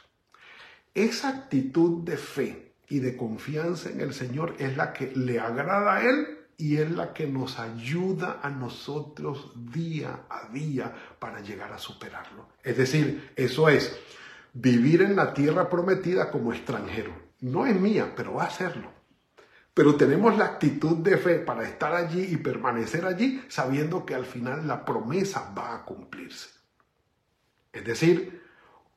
Esa 0.94 1.30
actitud 1.30 2.04
de 2.04 2.18
fe 2.18 2.74
y 2.88 3.00
de 3.00 3.18
confianza 3.18 3.90
en 3.90 4.02
el 4.02 4.14
Señor 4.14 4.56
es 4.60 4.78
la 4.78 4.94
que 4.94 5.12
le 5.16 5.40
agrada 5.40 5.96
a 5.96 6.08
Él 6.08 6.43
y 6.64 6.78
es 6.78 6.90
la 6.90 7.12
que 7.12 7.28
nos 7.28 7.60
ayuda 7.60 8.40
a 8.42 8.50
nosotros 8.50 9.52
día 9.74 10.22
a 10.30 10.48
día 10.48 10.96
para 11.20 11.42
llegar 11.42 11.74
a 11.74 11.78
superarlo. 11.78 12.48
Es 12.64 12.78
decir, 12.78 13.34
eso 13.36 13.68
es 13.68 14.00
vivir 14.54 15.02
en 15.02 15.18
la 15.18 15.34
tierra 15.34 15.70
prometida 15.70 16.32
como 16.32 16.54
extranjero. 16.54 17.12
No 17.42 17.66
es 17.66 17.78
mía, 17.78 18.14
pero 18.16 18.36
va 18.36 18.46
a 18.46 18.50
serlo 18.50 18.94
pero 19.74 19.96
tenemos 19.96 20.38
la 20.38 20.46
actitud 20.46 20.98
de 20.98 21.18
fe 21.18 21.40
para 21.40 21.64
estar 21.64 21.96
allí 21.96 22.28
y 22.30 22.38
permanecer 22.38 23.06
allí 23.06 23.44
sabiendo 23.50 24.06
que 24.06 24.14
al 24.14 24.26
final 24.26 24.68
la 24.68 24.86
promesa 24.86 25.52
va 25.58 25.74
a 25.74 25.84
cumplirse. 25.84 26.50
Es 27.72 27.84
decir, 27.84 28.44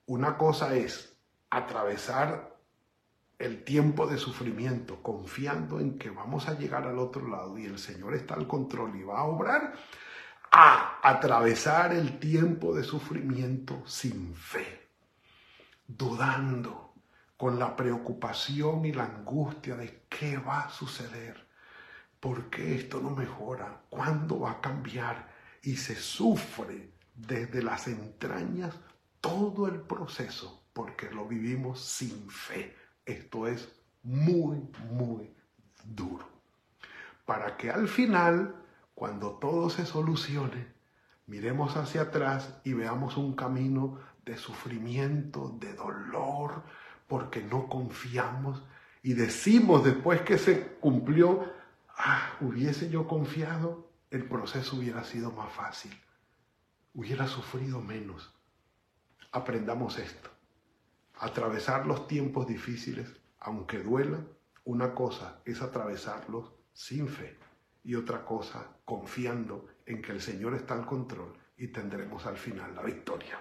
una 0.04 0.36
cosa 0.36 0.76
es 0.76 1.16
atravesar 1.48 2.55
el 3.38 3.64
tiempo 3.64 4.06
de 4.06 4.18
sufrimiento 4.18 5.02
confiando 5.02 5.78
en 5.78 5.98
que 5.98 6.10
vamos 6.10 6.48
a 6.48 6.58
llegar 6.58 6.86
al 6.86 6.98
otro 6.98 7.28
lado 7.28 7.58
y 7.58 7.66
el 7.66 7.78
Señor 7.78 8.14
está 8.14 8.34
al 8.34 8.46
control 8.46 8.96
y 8.96 9.02
va 9.02 9.20
a 9.20 9.24
obrar, 9.24 9.74
a 10.50 11.00
atravesar 11.02 11.92
el 11.92 12.18
tiempo 12.18 12.74
de 12.74 12.82
sufrimiento 12.82 13.82
sin 13.86 14.34
fe, 14.34 14.88
dudando 15.86 16.94
con 17.36 17.58
la 17.58 17.76
preocupación 17.76 18.86
y 18.86 18.92
la 18.92 19.04
angustia 19.04 19.76
de 19.76 20.06
qué 20.08 20.38
va 20.38 20.62
a 20.62 20.70
suceder, 20.70 21.46
por 22.18 22.48
qué 22.48 22.76
esto 22.76 23.00
no 23.00 23.10
mejora, 23.10 23.82
cuándo 23.90 24.40
va 24.40 24.52
a 24.52 24.60
cambiar 24.62 25.28
y 25.62 25.76
se 25.76 25.94
sufre 25.94 26.92
desde 27.14 27.62
las 27.62 27.88
entrañas 27.88 28.74
todo 29.20 29.66
el 29.66 29.80
proceso 29.80 30.66
porque 30.72 31.10
lo 31.10 31.26
vivimos 31.26 31.80
sin 31.80 32.30
fe. 32.30 32.74
Esto 33.06 33.46
es 33.46 33.68
muy, 34.02 34.68
muy 34.90 35.32
duro. 35.84 36.28
Para 37.24 37.56
que 37.56 37.70
al 37.70 37.88
final, 37.88 38.54
cuando 38.94 39.38
todo 39.38 39.70
se 39.70 39.86
solucione, 39.86 40.66
miremos 41.26 41.76
hacia 41.76 42.02
atrás 42.02 42.60
y 42.64 42.72
veamos 42.74 43.16
un 43.16 43.34
camino 43.34 43.98
de 44.24 44.36
sufrimiento, 44.36 45.56
de 45.58 45.72
dolor, 45.74 46.62
porque 47.08 47.42
no 47.42 47.68
confiamos 47.68 48.62
y 49.02 49.14
decimos 49.14 49.84
después 49.84 50.22
que 50.22 50.36
se 50.36 50.66
cumplió, 50.80 51.52
ah, 51.96 52.32
hubiese 52.40 52.90
yo 52.90 53.06
confiado, 53.06 53.88
el 54.10 54.24
proceso 54.24 54.76
hubiera 54.76 55.04
sido 55.04 55.30
más 55.30 55.52
fácil, 55.52 55.96
hubiera 56.92 57.28
sufrido 57.28 57.80
menos. 57.80 58.34
Aprendamos 59.30 59.98
esto, 59.98 60.28
atravesar 61.18 61.86
los 61.86 62.06
tiempos 62.06 62.46
difíciles, 62.46 63.12
aunque 63.40 63.78
duela, 63.78 64.18
una 64.64 64.94
cosa 64.94 65.40
es 65.44 65.62
atravesarlos 65.62 66.52
sin 66.72 67.08
fe 67.08 67.38
y 67.84 67.94
otra 67.94 68.24
cosa 68.24 68.66
confiando 68.84 69.66
en 69.86 70.02
que 70.02 70.12
el 70.12 70.20
Señor 70.20 70.54
está 70.54 70.74
al 70.74 70.84
control 70.84 71.32
y 71.56 71.68
tendremos 71.68 72.26
al 72.26 72.36
final 72.36 72.74
la 72.74 72.82
victoria. 72.82 73.38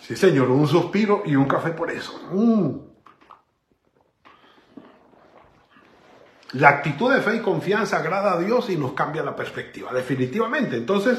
Sí, 0.00 0.16
señor, 0.16 0.50
un 0.50 0.66
suspiro 0.66 1.22
y 1.26 1.36
un 1.36 1.46
café 1.46 1.70
por 1.70 1.90
eso. 1.90 2.28
Mm. 2.32 2.78
La 6.52 6.68
actitud 6.70 7.12
de 7.12 7.20
fe 7.20 7.36
y 7.36 7.40
confianza 7.40 7.98
agrada 7.98 8.34
a 8.34 8.38
Dios 8.38 8.70
y 8.70 8.76
nos 8.76 8.92
cambia 8.92 9.22
la 9.22 9.36
perspectiva, 9.36 9.92
definitivamente. 9.92 10.76
Entonces, 10.76 11.18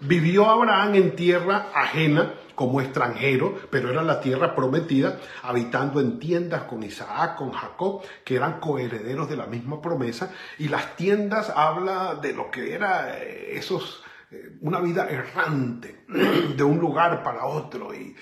vivió 0.00 0.48
Abraham 0.48 0.94
en 0.94 1.16
tierra 1.16 1.70
ajena 1.74 2.34
como 2.54 2.80
extranjero, 2.80 3.58
pero 3.70 3.90
era 3.90 4.02
la 4.02 4.20
tierra 4.20 4.54
prometida, 4.54 5.18
habitando 5.42 6.00
en 6.00 6.18
tiendas 6.18 6.62
con 6.64 6.82
Isaac, 6.82 7.36
con 7.36 7.52
Jacob, 7.52 8.02
que 8.24 8.36
eran 8.36 8.60
coherederos 8.60 9.28
de 9.28 9.36
la 9.36 9.46
misma 9.46 9.80
promesa. 9.80 10.32
Y 10.58 10.68
las 10.68 10.96
tiendas 10.96 11.50
habla 11.50 12.14
de 12.14 12.32
lo 12.32 12.50
que 12.50 12.74
era 12.74 13.18
eh, 13.18 13.56
esos 13.56 14.02
eh, 14.32 14.56
una 14.62 14.80
vida 14.80 15.08
errante 15.10 16.04
de 16.56 16.64
un 16.64 16.78
lugar 16.78 17.22
para 17.22 17.44
otro 17.44 17.92
y 17.92 18.16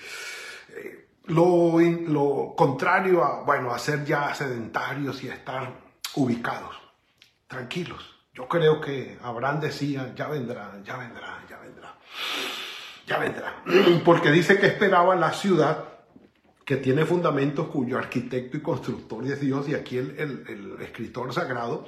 eh, 0.75 1.07
lo, 1.27 1.79
lo, 1.79 2.53
contrario 2.55 3.23
a, 3.23 3.43
bueno, 3.43 3.71
a 3.71 3.79
ser 3.79 4.03
ya 4.03 4.33
sedentarios 4.33 5.23
y 5.23 5.29
a 5.29 5.35
estar 5.35 5.71
ubicados, 6.15 6.75
tranquilos. 7.47 8.17
Yo 8.33 8.47
creo 8.47 8.81
que 8.81 9.17
Abraham 9.23 9.61
decía, 9.61 10.13
ya 10.15 10.27
vendrá, 10.27 10.81
ya 10.83 10.97
vendrá, 10.97 11.45
ya 11.49 11.59
vendrá, 11.59 11.95
porque 14.05 14.31
dice 14.31 14.59
que 14.59 14.67
esperaba 14.67 15.15
la 15.15 15.33
ciudad 15.33 15.85
que 16.65 16.77
tiene 16.77 17.05
fundamentos 17.05 17.67
cuyo 17.67 17.97
arquitecto 17.97 18.57
y 18.57 18.61
constructor 18.61 19.25
es 19.25 19.41
Dios, 19.41 19.67
y 19.67 19.75
aquí 19.75 19.97
el, 19.97 20.17
el 20.17 20.77
escritor 20.81 21.33
sagrado 21.33 21.85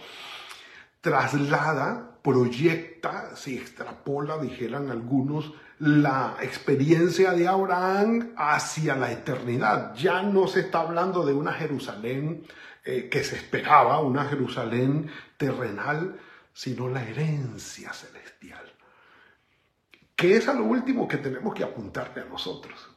traslada, 1.04 2.18
proyecta, 2.24 3.36
si 3.36 3.58
extrapola, 3.58 4.38
dijeran 4.38 4.90
algunos, 4.90 5.52
la 5.78 6.38
experiencia 6.42 7.34
de 7.34 7.46
Abraham 7.46 8.32
hacia 8.38 8.96
la 8.96 9.12
eternidad. 9.12 9.94
Ya 9.96 10.24
no 10.24 10.48
se 10.48 10.62
está 10.62 10.80
hablando 10.80 11.26
de 11.26 11.34
una 11.34 11.52
Jerusalén 11.52 12.48
eh, 12.86 13.10
que 13.12 13.22
se 13.26 13.36
esperaba, 13.36 14.00
una 14.00 14.24
Jerusalén 14.24 15.12
terrenal, 15.36 16.18
sino 16.54 16.88
la 16.88 17.04
herencia 17.04 17.92
celestial. 17.92 18.64
Que 20.16 20.38
es 20.38 20.48
a 20.48 20.54
lo 20.54 20.64
último 20.64 21.08
que 21.08 21.18
tenemos 21.18 21.54
que 21.54 21.64
apuntarle 21.64 22.22
a 22.22 22.26
nosotros, 22.26 22.90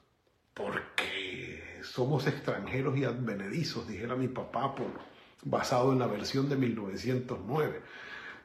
porque 0.54 1.82
somos 1.82 2.26
extranjeros 2.26 2.96
y 2.98 3.04
advenedizos, 3.04 3.88
dijera 3.88 4.16
mi 4.16 4.28
papá, 4.28 4.74
por, 4.74 4.86
basado 5.42 5.92
en 5.92 5.98
la 5.98 6.06
versión 6.06 6.48
de 6.48 6.56
1909. 6.56 7.82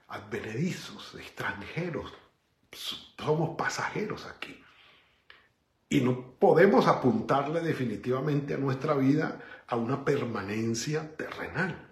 Advenedizos, 0.08 1.16
extranjeros, 1.16 2.14
somos 3.18 3.58
pasajeros 3.58 4.26
aquí. 4.26 4.62
Y 5.90 6.00
no 6.02 6.36
podemos 6.40 6.88
apuntarle 6.88 7.60
definitivamente 7.60 8.54
a 8.54 8.58
nuestra 8.58 8.94
vida 8.94 9.42
a 9.68 9.76
una 9.76 10.06
permanencia 10.06 11.16
terrenal. 11.18 11.90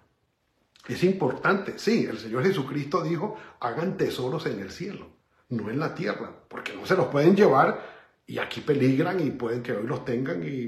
Es 0.88 1.04
importante, 1.04 1.78
sí, 1.78 2.06
el 2.06 2.18
Señor 2.18 2.44
Jesucristo 2.44 3.02
dijo, 3.02 3.36
hagan 3.60 3.96
tesoros 3.96 4.46
en 4.46 4.60
el 4.60 4.70
cielo, 4.70 5.08
no 5.50 5.68
en 5.68 5.78
la 5.78 5.94
tierra, 5.94 6.30
porque 6.48 6.74
no 6.74 6.86
se 6.86 6.96
los 6.96 7.06
pueden 7.06 7.36
llevar 7.36 8.00
y 8.26 8.38
aquí 8.38 8.60
peligran 8.60 9.20
y 9.20 9.30
pueden 9.30 9.62
que 9.62 9.72
hoy 9.72 9.86
los 9.86 10.04
tengan 10.04 10.42
y 10.42 10.66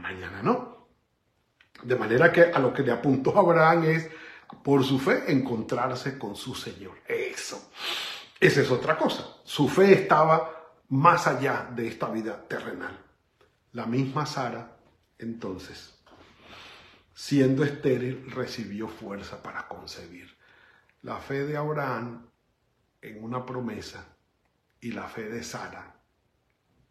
mañana 0.00 0.42
no. 0.42 0.88
De 1.82 1.96
manera 1.96 2.30
que 2.30 2.44
a 2.44 2.58
lo 2.58 2.72
que 2.72 2.82
le 2.82 2.92
apuntó 2.92 3.36
Abraham 3.38 3.84
es, 3.84 4.08
por 4.62 4.84
su 4.84 4.98
fe, 4.98 5.30
encontrarse 5.30 6.18
con 6.18 6.36
su 6.36 6.54
Señor. 6.54 6.98
Eso. 7.06 7.70
Esa 8.38 8.60
es 8.60 8.70
otra 8.70 8.96
cosa. 8.96 9.26
Su 9.44 9.68
fe 9.68 9.92
estaba 9.92 10.74
más 10.88 11.26
allá 11.26 11.68
de 11.74 11.88
esta 11.88 12.08
vida 12.10 12.46
terrenal. 12.46 12.98
La 13.72 13.86
misma 13.86 14.26
Sara, 14.26 14.76
entonces, 15.18 15.94
siendo 17.14 17.64
estéril, 17.64 18.30
recibió 18.30 18.88
fuerza 18.88 19.42
para 19.42 19.68
concebir. 19.68 20.36
La 21.02 21.16
fe 21.16 21.44
de 21.44 21.56
Abraham 21.56 22.26
en 23.00 23.24
una 23.24 23.46
promesa 23.46 24.04
y 24.80 24.92
la 24.92 25.08
fe 25.08 25.28
de 25.28 25.42
Sara 25.42 25.96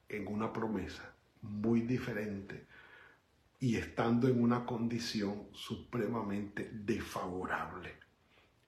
en 0.07 0.27
una 0.27 0.51
promesa 0.51 1.13
muy 1.41 1.81
diferente 1.81 2.67
y 3.59 3.75
estando 3.75 4.27
en 4.27 4.41
una 4.41 4.65
condición 4.65 5.47
supremamente 5.53 6.69
desfavorable. 6.73 7.93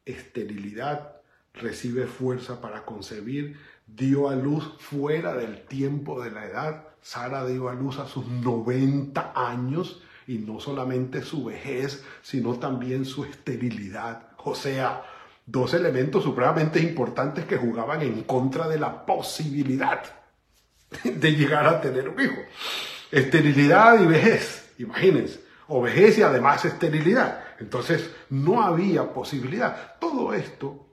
Esterilidad 0.05 1.21
recibe 1.53 2.07
fuerza 2.07 2.61
para 2.61 2.85
concebir, 2.85 3.57
dio 3.87 4.29
a 4.29 4.35
luz 4.35 4.75
fuera 4.79 5.33
del 5.33 5.65
tiempo 5.65 6.21
de 6.21 6.31
la 6.31 6.45
edad. 6.45 6.87
Sara 7.01 7.45
dio 7.45 7.69
a 7.69 7.73
luz 7.73 7.99
a 7.99 8.07
sus 8.07 8.27
90 8.27 9.33
años 9.35 10.03
y 10.27 10.37
no 10.39 10.59
solamente 10.59 11.21
su 11.21 11.45
vejez, 11.45 12.05
sino 12.21 12.59
también 12.59 13.05
su 13.05 13.25
esterilidad. 13.25 14.29
O 14.37 14.55
sea, 14.55 15.03
dos 15.45 15.73
elementos 15.73 16.23
supremamente 16.23 16.79
importantes 16.79 17.45
que 17.45 17.57
jugaban 17.57 18.01
en 18.01 18.23
contra 18.23 18.67
de 18.67 18.79
la 18.79 19.05
posibilidad 19.05 20.01
de 21.03 21.31
llegar 21.31 21.65
a 21.67 21.81
tener 21.81 22.09
un 22.09 22.19
hijo. 22.19 22.41
Esterilidad 23.11 24.01
y 24.01 24.05
vejez, 24.05 24.73
imagínense. 24.77 25.41
O 25.67 25.81
vejez 25.81 26.17
y 26.17 26.21
además 26.21 26.65
esterilidad. 26.65 27.43
Entonces 27.59 28.11
no 28.29 28.61
había 28.61 29.13
posibilidad. 29.13 29.97
Todo 29.99 30.33
esto 30.33 30.87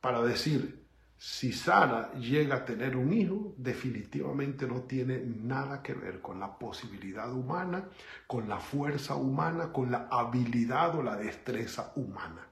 para 0.00 0.22
decir, 0.22 0.82
si 1.16 1.52
Sara 1.52 2.12
llega 2.14 2.56
a 2.56 2.64
tener 2.64 2.96
un 2.96 3.12
hijo, 3.12 3.54
definitivamente 3.56 4.66
no 4.66 4.82
tiene 4.82 5.22
nada 5.24 5.80
que 5.80 5.94
ver 5.94 6.20
con 6.20 6.40
la 6.40 6.58
posibilidad 6.58 7.32
humana, 7.32 7.88
con 8.26 8.48
la 8.48 8.58
fuerza 8.58 9.14
humana, 9.14 9.72
con 9.72 9.92
la 9.92 10.08
habilidad 10.10 10.96
o 10.96 11.02
la 11.02 11.16
destreza 11.16 11.92
humana. 11.94 12.48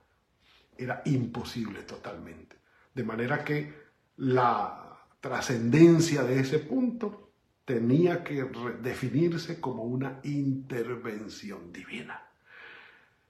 Era 0.77 1.03
imposible 1.05 1.83
totalmente. 1.83 2.57
De 2.95 3.05
manera 3.05 3.45
que 3.45 3.91
la 4.17 4.99
trascendencia 5.21 6.23
de 6.23 6.41
ese 6.41 6.59
punto 6.59 7.33
tenía 7.65 8.25
que 8.25 8.45
definirse 8.83 9.61
como 9.61 9.85
una 9.85 10.21
intervención 10.25 11.73
divina. 11.73 12.27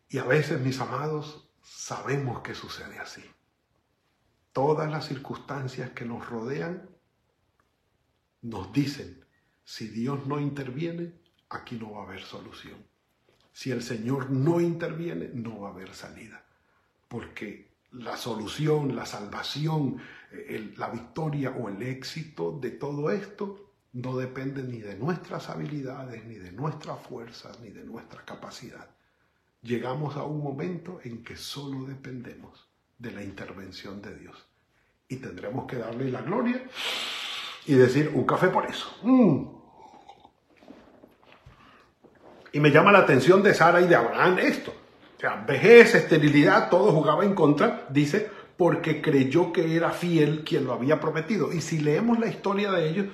Y 0.08 0.18
a 0.18 0.24
veces, 0.24 0.60
mis 0.60 0.80
amados, 0.80 1.50
sabemos 1.62 2.40
que 2.40 2.54
sucede 2.54 2.98
así 2.98 3.22
todas 4.52 4.90
las 4.90 5.06
circunstancias 5.06 5.90
que 5.90 6.04
nos 6.04 6.28
rodean 6.28 6.88
nos 8.42 8.72
dicen, 8.72 9.24
si 9.64 9.88
Dios 9.88 10.26
no 10.26 10.40
interviene, 10.40 11.14
aquí 11.50 11.76
no 11.76 11.92
va 11.92 12.02
a 12.02 12.06
haber 12.06 12.22
solución. 12.22 12.86
Si 13.52 13.70
el 13.70 13.82
Señor 13.82 14.30
no 14.30 14.60
interviene, 14.60 15.30
no 15.34 15.60
va 15.60 15.68
a 15.68 15.72
haber 15.72 15.94
salida. 15.94 16.44
Porque 17.10 17.72
la 17.90 18.16
solución, 18.16 18.94
la 18.94 19.04
salvación, 19.04 20.00
la 20.76 20.90
victoria 20.90 21.50
o 21.50 21.68
el 21.68 21.82
éxito 21.82 22.56
de 22.62 22.70
todo 22.70 23.10
esto 23.10 23.72
no 23.94 24.16
depende 24.16 24.62
ni 24.62 24.78
de 24.78 24.94
nuestras 24.94 25.50
habilidades, 25.50 26.24
ni 26.24 26.36
de 26.36 26.52
nuestras 26.52 27.00
fuerzas, 27.00 27.58
ni 27.58 27.70
de 27.70 27.82
nuestra 27.82 28.24
capacidad. 28.24 28.88
Llegamos 29.62 30.16
a 30.16 30.22
un 30.22 30.40
momento 30.40 31.00
en 31.02 31.24
que 31.24 31.34
solo 31.36 31.84
dependemos 31.84 32.68
de 32.96 33.10
la 33.10 33.24
intervención 33.24 34.00
de 34.00 34.14
Dios. 34.16 34.46
Y 35.08 35.16
tendremos 35.16 35.66
que 35.66 35.78
darle 35.78 36.12
la 36.12 36.22
gloria 36.22 36.62
y 37.66 37.74
decir 37.74 38.12
un 38.14 38.24
café 38.24 38.50
por 38.50 38.66
eso. 38.66 38.88
Mm. 39.02 39.46
Y 42.52 42.60
me 42.60 42.70
llama 42.70 42.92
la 42.92 43.00
atención 43.00 43.42
de 43.42 43.52
Sara 43.52 43.80
y 43.80 43.88
de 43.88 43.96
Abraham 43.96 44.38
esto. 44.38 44.72
Sea, 45.20 45.44
vejez, 45.46 45.94
esterilidad, 45.94 46.70
todo 46.70 46.92
jugaba 46.92 47.26
en 47.26 47.34
contra, 47.34 47.86
dice, 47.90 48.30
porque 48.56 49.02
creyó 49.02 49.52
que 49.52 49.76
era 49.76 49.90
fiel 49.90 50.44
quien 50.44 50.64
lo 50.64 50.72
había 50.72 50.98
prometido. 50.98 51.52
Y 51.52 51.60
si 51.60 51.78
leemos 51.78 52.18
la 52.18 52.28
historia 52.28 52.72
de 52.72 52.88
ellos, 52.88 53.06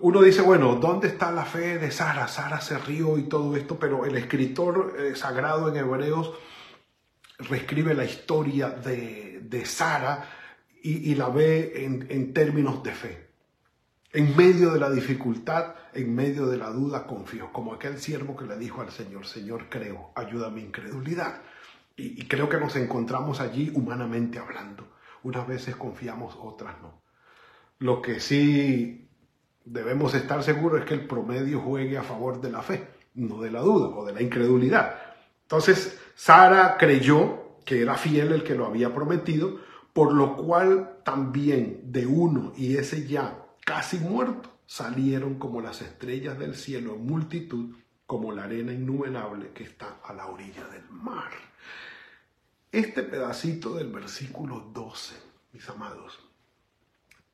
uno 0.00 0.20
dice, 0.20 0.42
bueno, 0.42 0.74
¿dónde 0.76 1.08
está 1.08 1.32
la 1.32 1.46
fe 1.46 1.78
de 1.78 1.90
Sara? 1.90 2.28
Sara 2.28 2.60
se 2.60 2.76
rió 2.78 3.16
y 3.16 3.22
todo 3.22 3.56
esto, 3.56 3.78
pero 3.78 4.04
el 4.04 4.16
escritor 4.16 4.96
eh, 4.98 5.16
sagrado 5.16 5.70
en 5.70 5.76
Hebreos 5.76 6.34
reescribe 7.38 7.94
la 7.94 8.04
historia 8.04 8.68
de, 8.68 9.40
de 9.42 9.64
Sara 9.64 10.28
y, 10.82 11.14
la 11.14 11.28
ve 11.28 11.84
en, 11.84 12.06
en 12.10 12.32
términos 12.32 12.82
de 12.82 12.92
fe. 12.92 13.27
En 14.10 14.34
medio 14.36 14.72
de 14.72 14.80
la 14.80 14.90
dificultad, 14.90 15.74
en 15.92 16.14
medio 16.14 16.46
de 16.46 16.56
la 16.56 16.70
duda, 16.70 17.06
confío. 17.06 17.52
Como 17.52 17.74
aquel 17.74 17.98
siervo 17.98 18.36
que 18.36 18.46
le 18.46 18.56
dijo 18.56 18.80
al 18.80 18.90
Señor, 18.90 19.26
Señor, 19.26 19.66
creo, 19.68 20.12
ayuda 20.14 20.46
a 20.46 20.50
mi 20.50 20.62
incredulidad. 20.62 21.42
Y, 21.94 22.26
creo 22.26 22.48
que 22.48 22.58
nos 22.58 22.74
encontramos 22.76 23.40
allí 23.40 23.70
humanamente 23.74 24.38
hablando. 24.38 24.88
Unas 25.24 25.46
veces 25.46 25.76
confiamos, 25.76 26.38
otras 26.40 26.80
no. 26.80 27.02
Lo 27.80 28.00
que 28.00 28.20
sí 28.20 29.10
debemos 29.64 30.14
estar 30.14 30.42
seguros 30.42 30.80
es 30.80 30.86
que 30.86 30.94
el 30.94 31.06
promedio 31.06 31.60
juegue 31.60 31.98
a 31.98 32.02
favor 32.02 32.40
de 32.40 32.50
la 32.50 32.62
fe, 32.62 32.88
no 33.14 33.42
de 33.42 33.50
la 33.50 33.60
duda 33.60 33.88
o 33.88 34.06
de 34.06 34.14
la 34.14 34.22
incredulidad. 34.22 34.96
Entonces, 35.42 36.00
Sara 36.14 36.76
creyó 36.78 37.58
que 37.66 37.82
era 37.82 37.96
fiel 37.96 38.32
el 38.32 38.44
que 38.44 38.54
lo 38.54 38.64
había 38.64 38.94
prometido, 38.94 39.58
por 39.92 40.14
lo 40.14 40.36
cual 40.36 41.00
también 41.04 41.80
de 41.92 42.06
uno 42.06 42.52
y 42.56 42.76
ese 42.76 43.06
ya 43.06 43.47
casi 43.68 43.98
muerto 43.98 44.50
salieron 44.64 45.38
como 45.38 45.60
las 45.60 45.82
estrellas 45.82 46.38
del 46.38 46.56
cielo 46.56 46.94
en 46.94 47.04
multitud, 47.04 47.76
como 48.06 48.32
la 48.32 48.44
arena 48.44 48.72
innumerable 48.72 49.52
que 49.52 49.64
está 49.64 50.00
a 50.02 50.14
la 50.14 50.24
orilla 50.24 50.66
del 50.68 50.88
mar. 50.88 51.30
Este 52.72 53.02
pedacito 53.02 53.74
del 53.74 53.92
versículo 53.92 54.70
12, 54.72 55.16
mis 55.52 55.68
amados, 55.68 56.18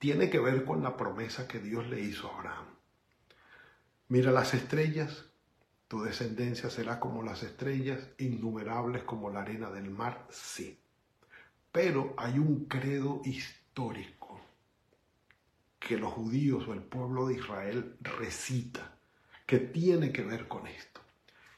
tiene 0.01 0.29
que 0.29 0.41
ver 0.41 0.65
con 0.65 0.83
la 0.83 0.97
promesa 0.97 1.47
que 1.47 1.61
Dios 1.61 1.87
le 1.87 2.01
hizo 2.01 2.29
a 2.29 2.37
Abraham. 2.37 2.67
Mira 4.09 4.33
las 4.33 4.55
estrellas, 4.55 5.27
tu 5.87 6.03
descendencia 6.03 6.69
será 6.69 6.99
como 6.99 7.23
las 7.23 7.45
estrellas, 7.45 8.09
innumerables 8.19 9.05
como 9.05 9.31
la 9.31 9.43
arena 9.43 9.71
del 9.71 9.89
mar, 9.89 10.27
sí. 10.31 10.81
Pero 11.71 12.13
hay 12.17 12.41
un 12.41 12.65
credo 12.65 13.23
histórico 13.25 14.24
que 15.87 15.99
los 15.99 16.15
judíos 16.15 16.67
o 16.67 16.73
el 16.73 16.81
pueblo 16.81 17.27
de 17.27 17.35
Israel 17.35 17.97
recita, 18.01 18.97
que 19.47 19.59
tiene 19.59 20.13
que 20.13 20.23
ver 20.23 20.49
con 20.49 20.67
esto. 20.67 21.03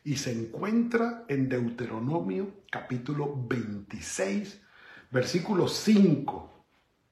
Y 0.03 0.17
se 0.17 0.33
encuentra 0.33 1.25
en 1.29 1.49
Deuteronomio 1.49 2.65
capítulo 2.71 3.33
26, 3.49 4.61
versículo 5.12 5.69
5. 5.69 6.53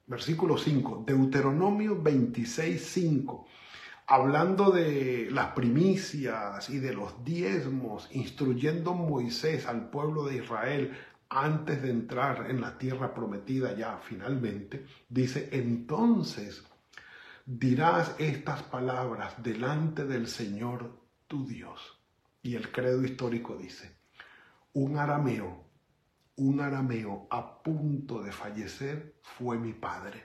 Versículo 0.07 0.57
5, 0.57 1.05
Deuteronomio 1.07 1.99
26, 1.99 2.85
5. 2.85 3.47
hablando 4.07 4.69
de 4.69 5.29
las 5.31 5.53
primicias 5.53 6.69
y 6.69 6.77
de 6.77 6.93
los 6.93 7.23
diezmos, 7.23 8.07
instruyendo 8.11 8.93
Moisés 8.93 9.65
al 9.65 9.89
pueblo 9.89 10.25
de 10.25 10.35
Israel 10.35 10.95
antes 11.29 11.81
de 11.81 11.89
entrar 11.89 12.51
en 12.51 12.61
la 12.61 12.77
tierra 12.77 13.15
prometida 13.15 13.75
ya 13.75 13.97
finalmente, 13.97 14.85
dice, 15.09 15.49
entonces 15.53 16.63
dirás 17.45 18.15
estas 18.17 18.63
palabras 18.63 19.41
delante 19.43 20.05
del 20.05 20.27
Señor 20.27 20.99
tu 21.27 21.45
Dios. 21.45 22.01
Y 22.41 22.55
el 22.55 22.71
credo 22.71 23.03
histórico 23.03 23.55
dice, 23.55 23.97
un 24.73 24.97
arameo, 24.97 25.63
un 26.37 26.59
arameo 26.59 27.27
a 27.29 27.61
punto 27.63 28.21
de 28.21 28.31
fallecer 28.31 29.15
fue 29.21 29.57
mi 29.57 29.73
padre, 29.73 30.23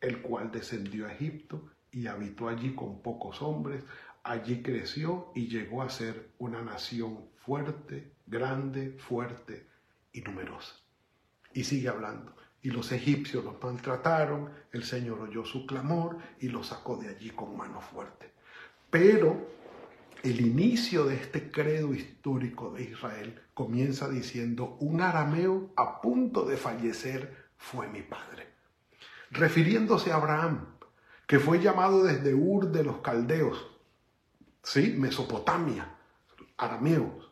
el 0.00 0.22
cual 0.22 0.50
descendió 0.50 1.06
a 1.06 1.12
Egipto 1.12 1.70
y 1.90 2.06
habitó 2.06 2.48
allí 2.48 2.74
con 2.74 3.02
pocos 3.02 3.42
hombres, 3.42 3.84
allí 4.22 4.62
creció 4.62 5.32
y 5.34 5.48
llegó 5.48 5.82
a 5.82 5.90
ser 5.90 6.32
una 6.38 6.62
nación 6.62 7.30
fuerte, 7.36 8.14
grande, 8.26 8.96
fuerte 8.98 9.68
y 10.12 10.22
numerosa. 10.22 10.74
Y 11.52 11.64
sigue 11.64 11.88
hablando. 11.88 12.34
Y 12.64 12.70
los 12.70 12.92
egipcios 12.92 13.44
los 13.44 13.62
maltrataron, 13.62 14.50
el 14.72 14.84
Señor 14.84 15.20
oyó 15.20 15.44
su 15.44 15.66
clamor 15.66 16.16
y 16.40 16.48
los 16.48 16.68
sacó 16.68 16.96
de 16.96 17.10
allí 17.10 17.28
con 17.28 17.54
mano 17.54 17.82
fuerte. 17.82 18.32
Pero 18.88 19.50
el 20.22 20.40
inicio 20.40 21.04
de 21.04 21.16
este 21.16 21.50
credo 21.50 21.92
histórico 21.92 22.70
de 22.70 22.84
Israel 22.84 23.38
comienza 23.52 24.08
diciendo, 24.08 24.78
un 24.80 25.02
arameo 25.02 25.74
a 25.76 26.00
punto 26.00 26.46
de 26.46 26.56
fallecer 26.56 27.48
fue 27.58 27.86
mi 27.88 28.00
padre. 28.00 28.48
Refiriéndose 29.30 30.10
a 30.10 30.16
Abraham, 30.16 30.78
que 31.26 31.38
fue 31.38 31.60
llamado 31.60 32.02
desde 32.02 32.32
Ur 32.32 32.72
de 32.72 32.82
los 32.82 33.02
Caldeos, 33.02 33.72
¿sí? 34.62 34.94
Mesopotamia, 34.98 35.96
arameos, 36.56 37.30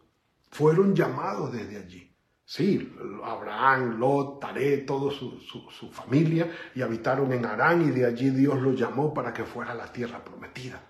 fueron 0.50 0.94
llamados 0.94 1.54
desde 1.54 1.78
allí. 1.78 2.11
Sí, 2.44 2.94
Abraham, 3.24 3.98
Lot, 3.98 4.40
Taré, 4.40 4.78
toda 4.78 5.12
su, 5.12 5.38
su, 5.40 5.90
familia, 5.90 6.50
y 6.74 6.82
habitaron 6.82 7.32
en 7.32 7.46
Arán 7.46 7.82
y 7.82 7.90
de 7.90 8.04
allí 8.04 8.30
Dios 8.30 8.60
los 8.60 8.78
llamó 8.78 9.14
para 9.14 9.32
que 9.32 9.44
fuera 9.44 9.74
la 9.74 9.90
tierra 9.92 10.22
prometida. 10.24 10.82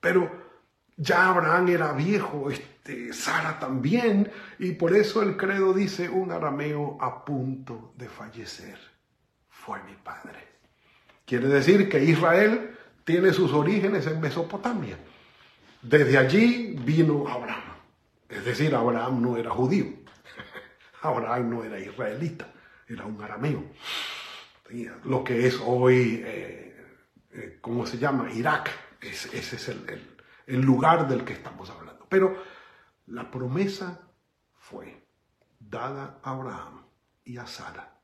Pero 0.00 0.30
ya 0.96 1.30
Abraham 1.30 1.68
era 1.68 1.92
viejo, 1.92 2.50
este, 2.50 3.12
Sara 3.12 3.58
también, 3.58 4.30
y 4.58 4.72
por 4.72 4.94
eso 4.94 5.22
el 5.22 5.36
credo 5.36 5.72
dice 5.72 6.08
un 6.08 6.32
arameo 6.32 6.98
a 7.00 7.24
punto 7.24 7.94
de 7.96 8.08
fallecer. 8.08 8.78
Fue 9.48 9.82
mi 9.84 9.94
padre. 9.94 10.38
Quiere 11.24 11.48
decir 11.48 11.88
que 11.88 12.02
Israel 12.02 12.76
tiene 13.04 13.32
sus 13.32 13.52
orígenes 13.52 14.06
en 14.06 14.20
Mesopotamia. 14.20 14.98
Desde 15.82 16.18
allí 16.18 16.76
vino 16.84 17.26
Abraham. 17.28 17.76
Es 18.28 18.44
decir, 18.44 18.74
Abraham 18.74 19.22
no 19.22 19.36
era 19.36 19.50
judío. 19.50 19.86
Abraham 21.02 21.50
no 21.50 21.64
era 21.64 21.78
israelita, 21.78 22.52
era 22.86 23.06
un 23.06 23.22
arameo. 23.22 23.64
Lo 25.04 25.24
que 25.24 25.46
es 25.46 25.60
hoy, 25.64 26.22
eh, 26.24 26.86
eh, 27.32 27.58
¿cómo 27.60 27.86
se 27.86 27.98
llama? 27.98 28.30
Irak. 28.32 28.70
ese 29.00 29.36
es 29.36 29.68
el, 29.68 30.18
el 30.46 30.60
lugar 30.60 31.08
del 31.08 31.24
que 31.24 31.32
estamos 31.32 31.70
hablando. 31.70 32.06
Pero 32.08 32.36
la 33.06 33.30
promesa 33.30 34.00
fue 34.54 35.06
dada 35.58 36.20
a 36.22 36.30
Abraham 36.30 36.84
y 37.24 37.38
a 37.38 37.46
Sara 37.46 38.00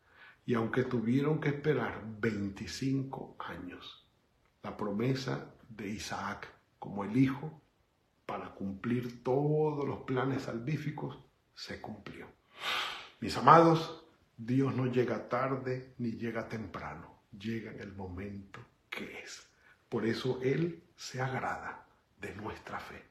y 0.47 0.55
aunque 0.55 0.85
tuvieron 0.85 1.41
que 1.41 1.49
esperar 1.49 2.03
25 2.21 3.37
años, 3.41 4.09
la 4.63 4.77
promesa 4.77 5.53
de 5.69 5.89
Isaac 5.89 6.49
como 6.79 7.05
el 7.05 7.17
hijo 7.17 7.61
para 8.25 8.55
cumplir 8.55 9.25
todos 9.25 9.87
los 9.87 10.01
planes 10.01 10.43
salvíficos 10.45 11.19
se 11.53 11.81
cumplió. 11.81 12.29
Mis 13.21 13.37
amados, 13.37 14.05
Dios 14.37 14.75
no 14.75 14.87
llega 14.87 15.29
tarde 15.29 15.95
ni 15.99 16.13
llega 16.13 16.49
temprano, 16.49 17.23
llega 17.39 17.73
en 17.73 17.81
el 17.81 17.93
momento 17.95 18.61
que 18.91 19.21
es. 19.21 19.47
Por 19.89 20.05
eso 20.07 20.41
Él 20.43 20.85
se 20.97 21.21
agrada 21.21 21.87
de 22.21 22.35
nuestra 22.35 22.79
fe. 22.79 23.05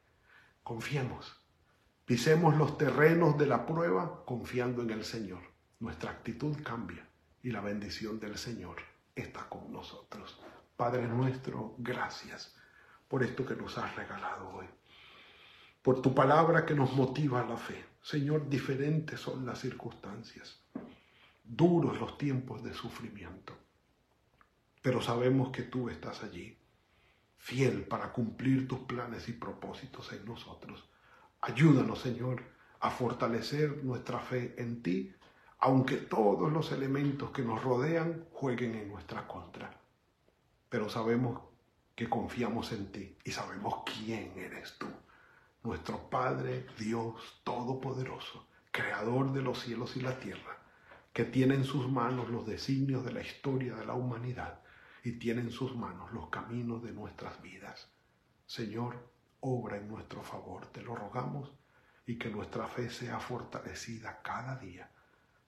Confiemos, 0.63 1.36
pisemos 2.05 2.55
los 2.58 2.77
terrenos 2.77 3.38
de 3.38 3.47
la 3.47 3.65
prueba 3.65 4.23
confiando 4.25 4.81
en 4.81 4.91
el 4.91 5.03
Señor. 5.03 5.41
Nuestra 5.79 6.12
actitud 6.12 6.58
cambia 6.63 7.08
y 7.41 7.51
la 7.51 7.62
bendición 7.62 8.19
del 8.19 8.38
Señor 8.38 8.77
está 9.15 9.47
con 9.47 9.71
nosotros. 9.71 10.39
Padre 10.75 11.08
nuestro, 11.08 11.75
gracias 11.77 12.55
por 13.08 13.23
esto 13.23 13.45
que 13.45 13.55
nos 13.55 13.77
has 13.77 13.95
regalado 13.95 14.49
hoy, 14.49 14.65
por 15.86 16.02
tu 16.02 16.15
palabra 16.15 16.65
que 16.65 16.74
nos 16.74 16.93
motiva 16.93 17.41
a 17.41 17.45
la 17.45 17.58
fe. 17.58 17.86
Señor, 18.02 18.50
diferentes 18.50 19.19
son 19.19 19.45
las 19.45 19.60
circunstancias, 19.60 20.60
duros 21.43 22.00
los 22.00 22.17
tiempos 22.17 22.63
de 22.63 22.74
sufrimiento, 22.74 23.54
pero 24.82 25.00
sabemos 25.00 25.50
que 25.50 25.62
tú 25.62 25.88
estás 25.89 26.24
allí, 26.24 26.58
fiel 27.38 27.84
para 27.84 28.12
cumplir 28.12 28.67
tus 28.67 28.80
planes 28.80 29.30
y 29.30 29.34
propósitos 29.34 30.12
en 30.12 30.26
nosotros. 30.26 30.89
Ayúdanos, 31.41 32.02
Señor, 32.02 32.41
a 32.80 32.89
fortalecer 32.89 33.84
nuestra 33.84 34.19
fe 34.19 34.56
en 34.58 34.82
ti 34.82 35.13
aunque 35.60 35.98
todos 35.98 36.52
los 36.52 36.71
elementos 36.71 37.30
que 37.30 37.43
nos 37.43 37.63
rodean 37.63 38.26
jueguen 38.32 38.74
en 38.74 38.89
nuestra 38.89 39.28
contra. 39.28 39.80
Pero 40.67 40.89
sabemos 40.89 41.41
que 41.95 42.10
confiamos 42.10 42.71
en 42.71 42.91
ti 42.91 43.17
y 43.24 43.30
sabemos 43.30 43.84
quién 43.86 44.34
eres 44.36 44.80
tú, 44.80 44.88
nuestro 45.65 46.10
Padre 46.10 46.67
Dios 46.78 47.41
Todopoderoso, 47.43 48.47
Creador 48.71 49.34
de 49.34 49.41
los 49.41 49.60
cielos 49.60 49.97
y 49.97 50.01
la 50.01 50.19
tierra, 50.19 50.58
que 51.12 51.25
tiene 51.25 51.56
en 51.56 51.65
sus 51.65 51.89
manos 51.89 52.30
los 52.30 52.45
designios 52.45 53.04
de 53.04 53.13
la 53.13 53.21
historia 53.21 53.75
de 53.75 53.86
la 53.86 53.93
humanidad 53.93 54.62
y 55.04 55.13
tiene 55.13 55.41
en 55.41 55.51
sus 55.51 55.75
manos 55.75 56.12
los 56.12 56.30
caminos 56.30 56.84
de 56.84 56.91
nuestras 56.91 57.41
vidas. 57.41 57.91
Señor, 58.45 59.12
obra 59.39 59.78
en 59.78 59.88
nuestro 59.88 60.23
favor, 60.23 60.67
te 60.67 60.82
lo 60.82 60.95
rogamos, 60.95 61.51
y 62.06 62.17
que 62.17 62.30
nuestra 62.30 62.67
fe 62.67 62.89
sea 62.89 63.19
fortalecida 63.19 64.21
cada 64.21 64.58
día 64.58 64.91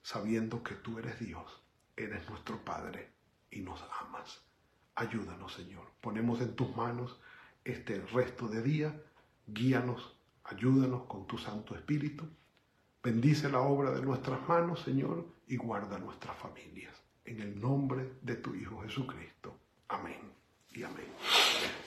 sabiendo 0.08 0.64
que 0.64 0.76
tú 0.76 0.98
eres 1.00 1.20
Dios, 1.20 1.62
eres 1.98 2.30
nuestro 2.30 2.64
Padre 2.64 3.12
y 3.52 3.60
nos 3.60 3.84
amas. 4.00 4.42
Ayúdanos, 4.96 5.54
Señor. 5.54 5.92
Ponemos 6.00 6.40
en 6.40 6.56
tus 6.56 6.74
manos 6.78 7.20
este 7.66 8.00
resto 8.00 8.48
de 8.48 8.62
día. 8.62 9.04
Guíanos, 9.48 10.14
ayúdanos 10.44 11.04
con 11.04 11.26
tu 11.26 11.38
Santo 11.38 11.74
Espíritu. 11.74 12.26
Bendice 13.02 13.50
la 13.50 13.62
obra 13.62 13.92
de 13.92 14.02
nuestras 14.02 14.46
manos, 14.48 14.82
Señor, 14.82 15.26
y 15.48 15.56
guarda 15.56 15.98
nuestras 15.98 16.36
familias. 16.38 16.94
En 17.24 17.42
el 17.42 17.60
nombre 17.60 18.16
de 18.22 18.36
tu 18.36 18.54
Hijo 18.54 18.82
Jesucristo. 18.82 19.58
Amén 19.88 20.20
y 20.74 20.84
amén. 20.84 21.06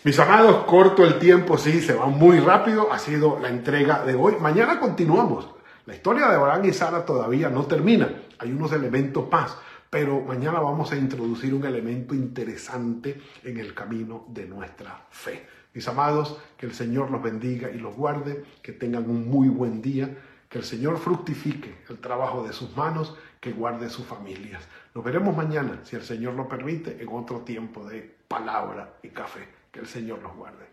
Mis 0.04 0.18
amados, 0.18 0.64
corto 0.64 1.04
el 1.04 1.18
tiempo, 1.18 1.58
sí, 1.58 1.82
se 1.82 1.92
va 1.92 2.06
muy 2.06 2.40
rápido. 2.40 2.90
Ha 2.90 2.98
sido 2.98 3.38
la 3.38 3.50
entrega 3.50 4.04
de 4.04 4.14
hoy. 4.14 4.36
Mañana 4.40 4.80
continuamos. 4.80 5.46
La 5.84 5.94
historia 5.94 6.28
de 6.28 6.36
Abraham 6.36 6.64
y 6.64 6.72
Sara 6.72 7.04
todavía 7.04 7.50
no 7.50 7.66
termina, 7.66 8.08
hay 8.38 8.52
unos 8.52 8.72
elementos 8.72 9.30
más, 9.30 9.58
pero 9.90 10.20
mañana 10.20 10.60
vamos 10.60 10.92
a 10.92 10.96
introducir 10.96 11.52
un 11.52 11.64
elemento 11.64 12.14
interesante 12.14 13.20
en 13.42 13.58
el 13.58 13.74
camino 13.74 14.24
de 14.28 14.46
nuestra 14.46 15.06
fe. 15.10 15.46
Mis 15.72 15.86
amados, 15.88 16.36
que 16.56 16.66
el 16.66 16.74
Señor 16.74 17.10
los 17.10 17.22
bendiga 17.22 17.70
y 17.70 17.78
los 17.78 17.94
guarde, 17.94 18.44
que 18.62 18.72
tengan 18.72 19.08
un 19.08 19.28
muy 19.28 19.48
buen 19.48 19.80
día, 19.80 20.16
que 20.48 20.58
el 20.58 20.64
Señor 20.64 20.98
fructifique 20.98 21.78
el 21.88 21.98
trabajo 21.98 22.42
de 22.42 22.52
sus 22.52 22.76
manos, 22.76 23.16
que 23.40 23.52
guarde 23.52 23.88
sus 23.88 24.04
familias. 24.04 24.62
Nos 24.94 25.04
veremos 25.04 25.36
mañana, 25.36 25.80
si 25.84 25.96
el 25.96 26.02
Señor 26.02 26.34
lo 26.34 26.48
permite, 26.48 27.00
en 27.00 27.08
otro 27.08 27.40
tiempo 27.40 27.88
de 27.88 28.16
palabra 28.26 28.94
y 29.02 29.08
café. 29.08 29.48
Que 29.70 29.78
el 29.80 29.86
Señor 29.86 30.20
los 30.20 30.34
guarde. 30.34 30.66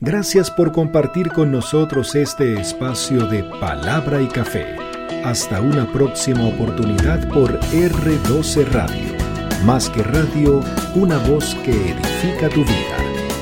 Gracias 0.00 0.50
por 0.50 0.72
compartir 0.72 1.30
con 1.30 1.52
nosotros 1.52 2.16
este 2.16 2.60
espacio 2.60 3.26
de 3.28 3.44
palabra 3.60 4.20
y 4.20 4.26
café. 4.26 4.76
Hasta 5.24 5.60
una 5.60 5.90
próxima 5.92 6.48
oportunidad 6.48 7.28
por 7.28 7.60
R12 7.60 8.66
Radio. 8.72 9.14
Más 9.64 9.88
que 9.88 10.02
radio, 10.02 10.60
una 10.96 11.18
voz 11.18 11.54
que 11.64 11.92
edifica 11.92 12.48
tu 12.48 12.64
vida. 12.64 13.13